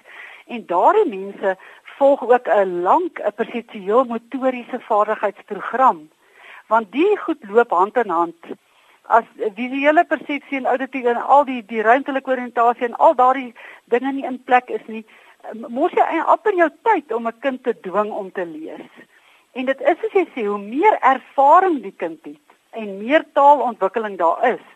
En 0.52 0.66
daardie 0.68 1.06
mense 1.08 1.54
volg 1.96 2.24
ook 2.28 2.48
'n 2.48 2.82
lank 2.84 3.20
'n 3.20 3.32
perseptueel 3.38 4.04
motoriese 4.04 4.80
vaardigheidsprogram. 4.88 6.10
Want 6.68 6.92
die 6.92 7.16
goed 7.24 7.48
loop 7.48 7.70
hand 7.70 7.96
in 7.96 8.10
hand. 8.10 8.36
As 9.06 9.24
visuele 9.54 10.04
persepsie 10.04 10.58
en 10.58 10.66
auditief 10.66 11.04
en 11.04 11.22
al 11.22 11.44
die 11.44 11.64
die 11.64 11.82
ruimtelike 11.82 12.30
oriëntasie 12.30 12.84
en 12.88 12.96
al 12.96 13.14
daardie 13.14 13.54
dinge 13.84 14.12
nie 14.12 14.24
in 14.24 14.42
plek 14.44 14.68
is 14.68 14.86
nie, 14.86 15.04
mos 15.68 15.92
jy 15.92 16.20
amper 16.26 16.54
jou 16.54 16.70
tyd 16.82 17.12
om 17.12 17.26
'n 17.26 17.40
kind 17.40 17.62
te 17.62 17.74
dwing 17.80 18.12
om 18.12 18.32
te 18.32 18.46
lees. 18.46 18.92
En 19.52 19.64
dit 19.64 19.80
is 19.80 20.04
as 20.04 20.12
jy 20.12 20.26
sê, 20.34 20.46
hoe 20.46 20.58
meer 20.58 20.98
ervaring 21.00 21.82
die 21.82 21.96
kind 21.96 22.24
het, 22.24 22.49
en 22.70 22.98
meer 22.98 23.24
taalontwikkeling 23.34 24.18
daar 24.18 24.52
is, 24.54 24.66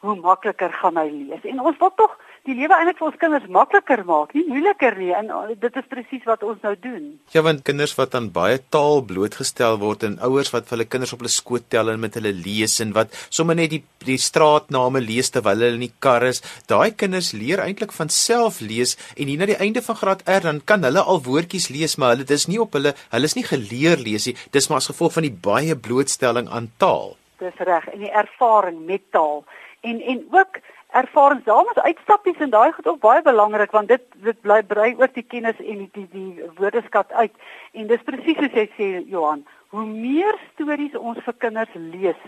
hoe 0.00 0.16
makliker 0.16 0.72
gaan 0.80 0.96
hy 0.96 1.08
lees. 1.12 1.44
En 1.44 1.60
ons 1.60 1.76
wil 1.80 1.90
tog 1.98 2.16
die 2.48 2.54
lewe 2.56 2.72
eintlik 2.72 2.96
vir 2.96 3.06
ons 3.10 3.18
kinders 3.20 3.48
makliker 3.52 4.00
maak, 4.08 4.30
nie 4.32 4.46
moeiliker 4.48 4.96
nie. 4.96 5.10
En 5.16 5.28
uh, 5.28 5.42
dit 5.60 5.76
is 5.76 5.90
presies 5.90 6.24
wat 6.28 6.44
ons 6.46 6.62
nou 6.64 6.72
doen. 6.80 7.10
Ja, 7.34 7.42
want 7.44 7.66
kinders 7.66 7.92
wat 7.98 8.16
aan 8.16 8.30
baie 8.32 8.62
taal 8.72 9.04
blootgestel 9.04 9.76
word 9.82 10.06
en 10.08 10.16
ouers 10.24 10.52
wat 10.54 10.70
vir 10.70 10.78
hulle 10.78 10.88
kinders 10.88 11.12
op 11.12 11.20
hulle 11.20 11.34
skoot 11.34 11.68
tel 11.72 11.92
en 11.92 12.00
met 12.00 12.16
hulle 12.16 12.32
lees 12.32 12.78
en 12.80 12.96
wat 12.96 13.12
sommer 13.28 13.58
net 13.60 13.74
die 13.76 13.82
die 14.08 14.16
straatname 14.16 15.02
lees 15.04 15.28
terwyl 15.28 15.60
hulle 15.60 15.76
in 15.76 15.84
die 15.84 15.92
kar 16.00 16.24
is, 16.24 16.40
daai 16.72 16.96
kinders 16.96 17.34
leer 17.36 17.60
eintlik 17.60 17.92
van 17.92 18.08
self 18.08 18.62
lees 18.64 18.96
en 19.18 19.28
hier 19.28 19.42
na 19.42 19.50
die 19.50 19.60
einde 19.60 19.84
van 19.84 20.00
graad 20.00 20.24
R 20.24 20.48
dan 20.48 20.64
kan 20.64 20.88
hulle 20.88 21.04
al 21.04 21.20
woordjies 21.28 21.68
lees, 21.68 21.98
maar 22.00 22.14
hulle 22.14 22.24
dis 22.24 22.48
nie 22.48 22.62
op 22.64 22.72
hulle 22.78 22.96
hulle 23.12 23.28
is 23.28 23.36
nie 23.36 23.44
geleer 23.44 24.00
lees 24.00 24.30
nie. 24.30 24.38
Dis 24.56 24.72
maar 24.72 24.80
as 24.80 24.88
gevolg 24.88 25.18
van 25.18 25.28
die 25.28 25.36
baie 25.50 25.76
blootstelling 25.76 26.48
aan 26.48 26.72
taal 26.80 27.19
dis 27.40 27.64
reg 27.68 27.88
en 27.92 28.04
die 28.04 28.12
ervaring 28.22 28.84
met 28.86 29.02
taal. 29.16 29.44
En 29.80 30.00
en 30.00 30.26
ook 30.30 30.60
ervarings 31.00 31.44
daarmee 31.44 31.86
uitstappies 31.90 32.42
en 32.44 32.50
daai 32.50 32.72
goed 32.72 32.86
ook 32.86 33.00
baie 33.00 33.22
belangrik 33.22 33.70
want 33.70 33.88
dit 33.88 34.02
dit 34.26 34.40
bly 34.40 34.62
brei 34.62 34.94
ook 34.98 35.14
die 35.14 35.26
kennis 35.26 35.58
en 35.58 35.84
die 35.84 35.90
die, 35.92 36.08
die 36.12 36.50
woordeskat 36.56 37.12
uit. 37.12 37.32
En 37.72 37.86
dis 37.86 38.02
presies 38.04 38.38
soos 38.38 38.58
jy 38.58 38.68
sê 38.76 38.90
Johan 39.14 39.46
hoe 39.70 39.86
meer 39.86 40.38
stories 40.52 40.96
ons 40.98 41.18
vir 41.24 41.36
kinders 41.46 41.74
lees 41.74 42.22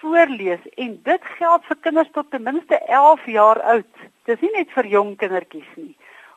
voorlees 0.00 0.62
en 0.76 0.96
dit 1.08 1.30
geld 1.38 1.64
vir 1.68 1.78
kinders 1.86 2.10
tot 2.14 2.30
ten 2.30 2.44
minste 2.46 2.78
11 2.78 3.26
jaar 3.26 3.60
oud. 3.74 4.02
Dis 4.28 4.42
nie 4.44 4.52
net 4.54 4.74
vir 4.74 4.86
jong 4.92 5.14
kindertjies 5.20 5.70
nie. 5.76 5.94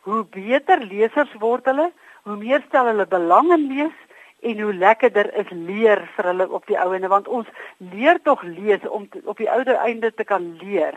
Hoe 0.08 0.24
beter 0.34 0.82
lesers 0.86 1.34
word 1.44 1.68
hulle 1.70 1.90
hoe 2.28 2.38
meer 2.38 2.64
stel 2.68 2.90
hulle 2.92 3.06
belang 3.10 3.52
in 3.56 3.68
lees 3.72 3.98
en 4.42 4.60
hoe 4.60 4.74
lekkerder 4.74 5.34
is 5.34 5.50
leer 5.50 6.02
vir 6.16 6.32
hulle 6.32 6.50
op 6.50 6.68
die 6.68 6.80
ouene 6.80 7.08
want 7.08 7.28
ons 7.28 7.48
leer 7.78 8.22
tog 8.24 8.44
lees 8.44 8.88
om 8.88 9.10
te, 9.10 9.22
op 9.26 9.38
die 9.38 9.50
ouer 9.52 9.76
einde 9.76 10.14
te 10.14 10.24
kan 10.24 10.56
leer. 10.62 10.96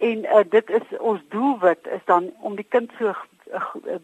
En 0.00 0.24
uh, 0.24 0.44
dit 0.50 0.70
is 0.70 0.98
ons 0.98 1.20
doelwit 1.28 1.86
is 1.86 2.04
dan 2.04 2.30
om 2.40 2.56
die 2.56 2.66
kind 2.68 2.92
so 2.98 3.14
uh, 3.54 4.00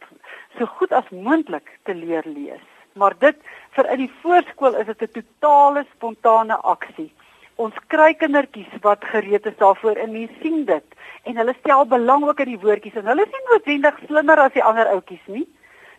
so 0.59 0.67
goed 0.79 0.93
as 0.93 1.09
moontlik 1.11 1.71
te 1.83 1.95
leer 1.95 2.27
lees. 2.27 2.65
Maar 2.99 3.15
dit 3.19 3.37
vir 3.77 3.89
in 3.95 4.05
die 4.05 4.13
voorskool 4.23 4.75
is 4.81 4.87
dit 4.87 5.03
'n 5.03 5.13
totale 5.21 5.85
spontane 5.95 6.57
aksie. 6.57 7.13
Ons 7.57 7.75
kry 7.87 8.15
kindertjies 8.15 8.73
wat 8.81 9.05
gereed 9.05 9.47
is 9.47 9.57
daarvoor 9.57 9.97
en 9.97 10.13
mense 10.13 10.35
sien 10.43 10.65
dit. 10.65 10.85
En 11.25 11.37
hulle 11.37 11.55
stel 11.61 11.87
belang 11.87 12.25
ook 12.25 12.41
in 12.41 12.53
die 12.57 12.63
woordjies 12.65 12.95
en 12.95 13.07
hulle 13.07 13.23
is 13.23 13.33
nie 13.33 13.47
noodwendig 13.51 13.99
slimmer 14.07 14.39
as 14.39 14.53
die 14.53 14.65
ander 14.65 14.87
ouetjies 14.87 15.27
nie. 15.27 15.49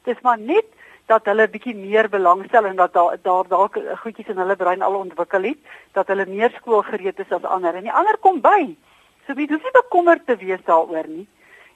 Dis 0.04 0.22
maar 0.22 0.39
net 0.39 0.65
dat 1.12 1.26
hulle 1.26 1.48
bietjie 1.52 1.76
meer 1.76 2.10
belangstel 2.10 2.66
en 2.66 2.76
dat 2.80 2.94
daar 2.94 3.18
daar 3.22 3.48
dalk 3.48 3.78
goedjies 4.04 4.32
in 4.32 4.39
hulle 4.39 4.56
brein 4.56 4.82
al 4.82 4.96
ontwikkel 4.96 5.44
het, 5.44 5.60
dat 5.92 6.08
hulle 6.08 6.26
meer 6.26 6.52
skoolgereed 6.58 7.20
is 7.20 7.32
as 7.32 7.44
ander 7.44 7.76
en 7.76 7.88
die 7.89 7.94
ander 7.94 8.18
kom 8.18 8.42
by. 8.42 8.76
So 9.28 9.36
wie 9.36 9.48
hoef 9.52 9.63
nie 9.63 9.76
bekommerd 9.76 10.26
te 10.26 10.36
wees 10.39 10.63
daaroor 10.66 11.08
nie. 11.08 11.28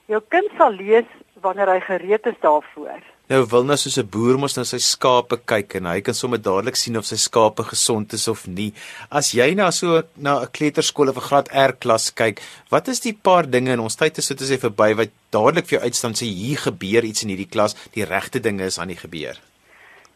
Jou 0.08 0.20
kind 0.28 0.50
sal 0.56 0.72
lees 0.72 1.08
wanneer 1.44 1.68
hy 1.68 1.80
gereed 1.80 2.26
is 2.26 2.40
daarvoor. 2.40 3.00
Nou 3.28 3.42
wil 3.44 3.66
nou 3.68 3.76
soos 3.76 3.98
'n 4.00 4.08
boer 4.08 4.38
mos 4.40 4.54
na 4.56 4.62
sy 4.64 4.78
skape 4.80 5.36
kyk 5.44 5.74
en 5.76 5.86
hy 5.86 6.00
kan 6.00 6.14
sommer 6.14 6.38
dadelik 6.40 6.76
sien 6.76 6.96
of 6.96 7.04
sy 7.04 7.16
skape 7.16 7.62
gesond 7.62 8.14
is 8.14 8.26
of 8.28 8.46
nie. 8.46 8.72
As 9.10 9.34
jy 9.34 9.54
nou 9.54 9.70
so 9.70 10.02
na 10.16 10.40
'n 10.40 10.48
kleuterskool 10.56 11.10
of 11.10 11.18
'n 11.18 11.28
graad 11.28 11.48
R 11.52 11.72
klas 11.76 12.10
kyk, 12.10 12.40
wat 12.70 12.88
is 12.88 13.00
die 13.00 13.12
paar 13.12 13.44
dinge 13.44 13.72
in 13.72 13.80
ons 13.80 13.96
tyd 13.96 14.16
is 14.16 14.28
dit 14.28 14.40
as 14.40 14.48
jy 14.48 14.56
verby 14.56 14.96
wat 14.96 15.10
dadelik 15.30 15.66
vir 15.66 15.78
jou 15.78 15.84
uitstaan 15.84 16.14
sê 16.14 16.24
hier 16.24 16.56
gebeur 16.56 17.04
iets 17.04 17.22
in 17.22 17.28
hierdie 17.28 17.50
klas, 17.50 17.76
die 17.92 18.04
regte 18.04 18.40
dinge 18.40 18.64
is 18.64 18.78
aan 18.78 18.88
die 18.88 18.96
gebeur. 18.96 19.36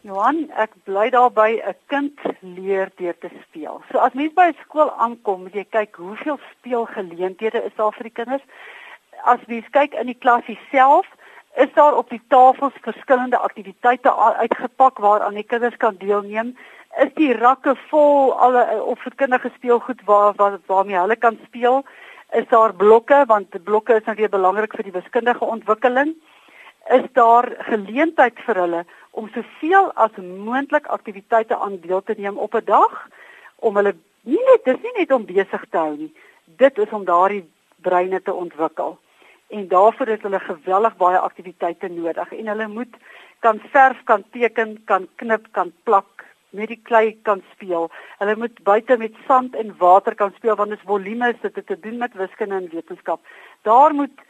Johan, 0.01 0.49
ek 0.57 0.71
bly 0.83 1.11
daarby 1.11 1.61
'n 1.61 1.75
kind 1.87 2.19
leer 2.41 2.91
deur 2.97 3.15
te 3.21 3.29
speel. 3.43 3.83
So 3.91 3.99
as 3.99 4.13
mens 4.13 4.33
by 4.33 4.47
'n 4.49 4.57
skool 4.65 4.89
aankom, 4.89 5.43
moet 5.43 5.53
jy 5.53 5.65
kyk 5.69 5.95
hoeveel 5.97 6.39
speelgeleenthede 6.57 7.63
is 7.63 7.75
daar 7.77 7.93
vir 7.93 8.03
die 8.03 8.17
kinders. 8.19 8.43
As 9.23 9.39
jy 9.47 9.61
kyk 9.71 9.93
in 9.93 10.07
die 10.07 10.19
klas 10.19 10.43
self, 10.71 11.05
is 11.55 11.73
daar 11.73 11.97
op 11.97 12.09
die 12.09 12.21
tafels 12.27 12.73
verskillende 12.81 13.37
aktiwiteite 13.37 14.15
uitgepak 14.15 14.97
waaraan 14.97 15.33
die 15.33 15.43
kinders 15.43 15.77
kan 15.77 15.95
deelneem? 15.97 16.57
Is 16.97 17.13
die 17.13 17.33
rakke 17.33 17.75
vol 17.89 18.33
alle 18.33 18.83
of 18.83 19.01
vir 19.01 19.15
kinders 19.15 19.53
speelgoed 19.55 20.01
waar, 20.05 20.33
waar 20.35 20.59
waarmee 20.65 20.97
hulle 20.97 21.15
kan 21.15 21.37
speel? 21.45 21.83
Is 22.31 22.47
daar 22.49 22.73
blokke 22.73 23.23
want 23.27 23.63
blokke 23.63 23.93
is 23.93 24.05
nou 24.05 24.15
weer 24.15 24.29
belangrik 24.29 24.73
vir 24.73 24.83
die 24.83 24.95
wiskundige 24.97 25.45
ontwikkeling? 25.45 26.15
Is 26.89 27.05
daar 27.13 27.49
geleentheid 27.69 28.39
vir 28.45 28.61
hulle 28.63 28.85
om 29.11 29.29
soveel 29.33 29.91
as 29.93 30.17
moontlik 30.17 30.87
aktiwiteite 30.87 31.57
aan 31.57 31.77
deel 31.85 32.01
te 32.03 32.15
neem 32.17 32.37
op 32.37 32.55
'n 32.55 32.65
dag 32.65 33.07
om 33.55 33.75
hulle 33.75 33.95
nie 34.23 34.43
net 34.49 34.65
dis 34.65 34.81
nie 34.81 34.97
net 34.97 35.11
om 35.11 35.25
besig 35.25 35.65
te 35.69 35.77
hou 35.77 35.95
nie. 35.97 36.13
Dit 36.45 36.77
is 36.77 36.89
om 36.89 37.05
daardie 37.05 37.45
breine 37.81 38.21
te 38.21 38.33
ontwikkel 38.33 38.97
en 39.53 39.67
daarvoor 39.67 40.07
het 40.07 40.25
hulle 40.25 40.39
geweldig 40.39 40.95
baie 40.97 41.17
aktiwiteite 41.17 41.89
nodig 41.93 42.31
en 42.33 42.47
hulle 42.51 42.67
moet 42.67 42.95
kan 43.45 43.59
verf, 43.73 44.03
kan 44.09 44.23
teken, 44.31 44.77
kan 44.89 45.07
knip, 45.21 45.47
kan 45.51 45.71
plak, 45.83 46.23
met 46.53 46.69
die 46.71 46.79
klei 46.89 47.17
kan 47.27 47.41
speel. 47.53 47.89
Hulle 48.21 48.35
moet 48.39 48.61
buite 48.63 48.97
met 48.97 49.17
sand 49.27 49.55
en 49.59 49.73
water 49.77 50.15
kan 50.15 50.31
speel 50.37 50.55
want 50.55 50.73
dit 50.73 50.79
is 50.79 50.89
volume, 50.89 51.33
dit 51.41 51.55
het 51.59 51.67
te 51.67 51.79
doen 51.79 51.97
met 51.97 52.13
wiskunde 52.13 52.55
en 52.55 52.69
wetenskap. 52.71 53.21
Daar 53.61 53.93
moet 53.93 54.25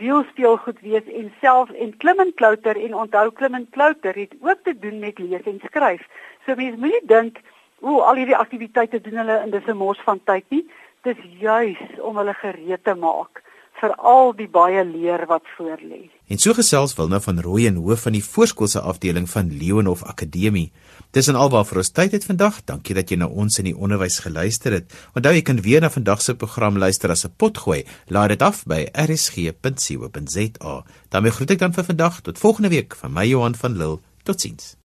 wielspeel 0.00 0.56
goed 0.56 0.80
wees 0.86 1.06
en 1.20 1.32
self 1.40 1.70
en 1.70 1.96
klim 1.96 2.20
en 2.26 2.34
klouter 2.34 2.78
en 2.78 2.94
onthou 2.94 3.30
klim 3.30 3.54
en 3.54 3.68
klouter 3.70 4.14
het 4.14 4.34
ook 4.40 4.62
te 4.64 4.78
doen 4.78 4.98
met 4.98 5.18
lees 5.18 5.46
en 5.46 5.60
skryf. 5.64 6.06
So 6.46 6.54
mense 6.54 6.78
moenie 6.78 7.02
dink 7.10 7.40
o, 7.80 8.00
al 8.00 8.20
hierdie 8.20 8.38
aktiwiteite 8.38 9.00
doen 9.00 9.22
hulle 9.22 9.42
in 9.44 9.54
dis 9.54 9.66
'n 9.66 9.76
mors 9.76 10.00
van 10.06 10.20
tyd 10.24 10.44
nie. 10.48 10.66
Dis 11.02 11.16
juis 11.40 11.80
om 11.98 12.16
hulle 12.16 12.34
gereed 12.34 12.84
te 12.84 12.94
maak 12.94 13.42
vir 13.80 13.94
al 13.96 14.32
die 14.36 14.48
baie 14.48 14.84
leer 14.84 15.26
wat 15.30 15.46
voorlê. 15.56 16.08
En 16.30 16.38
so 16.38 16.54
gesels 16.54 16.94
Wilna 16.98 17.20
van 17.20 17.40
Rooyen 17.42 17.80
hoof 17.80 18.06
van 18.06 18.14
die 18.14 18.24
voorskoolse 18.24 18.80
afdeling 18.80 19.26
van 19.30 19.50
Leonhof 19.50 20.04
Akademie. 20.04 20.70
Dis 21.16 21.28
en 21.32 21.38
alwaar 21.38 21.64
vir 21.66 21.80
ons 21.82 21.90
tyd 21.90 22.12
het 22.14 22.26
vandag. 22.28 22.60
Dankie 22.68 22.94
dat 22.94 23.10
jy 23.10 23.18
na 23.18 23.26
ons 23.26 23.58
in 23.58 23.70
die 23.70 23.76
onderwys 23.76 24.20
geluister 24.22 24.76
het. 24.78 24.92
Onthou 25.18 25.34
jy 25.34 25.42
kan 25.42 25.62
weer 25.64 25.82
na 25.82 25.90
vandag 25.90 26.22
se 26.22 26.36
program 26.38 26.78
luister 26.78 27.10
as 27.10 27.24
'n 27.24 27.34
potgooi. 27.36 27.84
Laai 28.06 28.28
dit 28.28 28.42
af 28.42 28.64
by 28.64 28.86
rsg.co.za. 28.92 30.84
daarmee 31.08 31.32
groet 31.32 31.50
ek 31.50 31.58
dan 31.58 31.72
vir 31.72 31.84
vandag 31.84 32.20
tot 32.20 32.38
volgende 32.38 32.68
week 32.68 32.94
van 32.94 33.12
my 33.12 33.26
Johan 33.26 33.54
van 33.54 33.76
Lille. 33.76 33.98
Totsiens. 34.22 34.76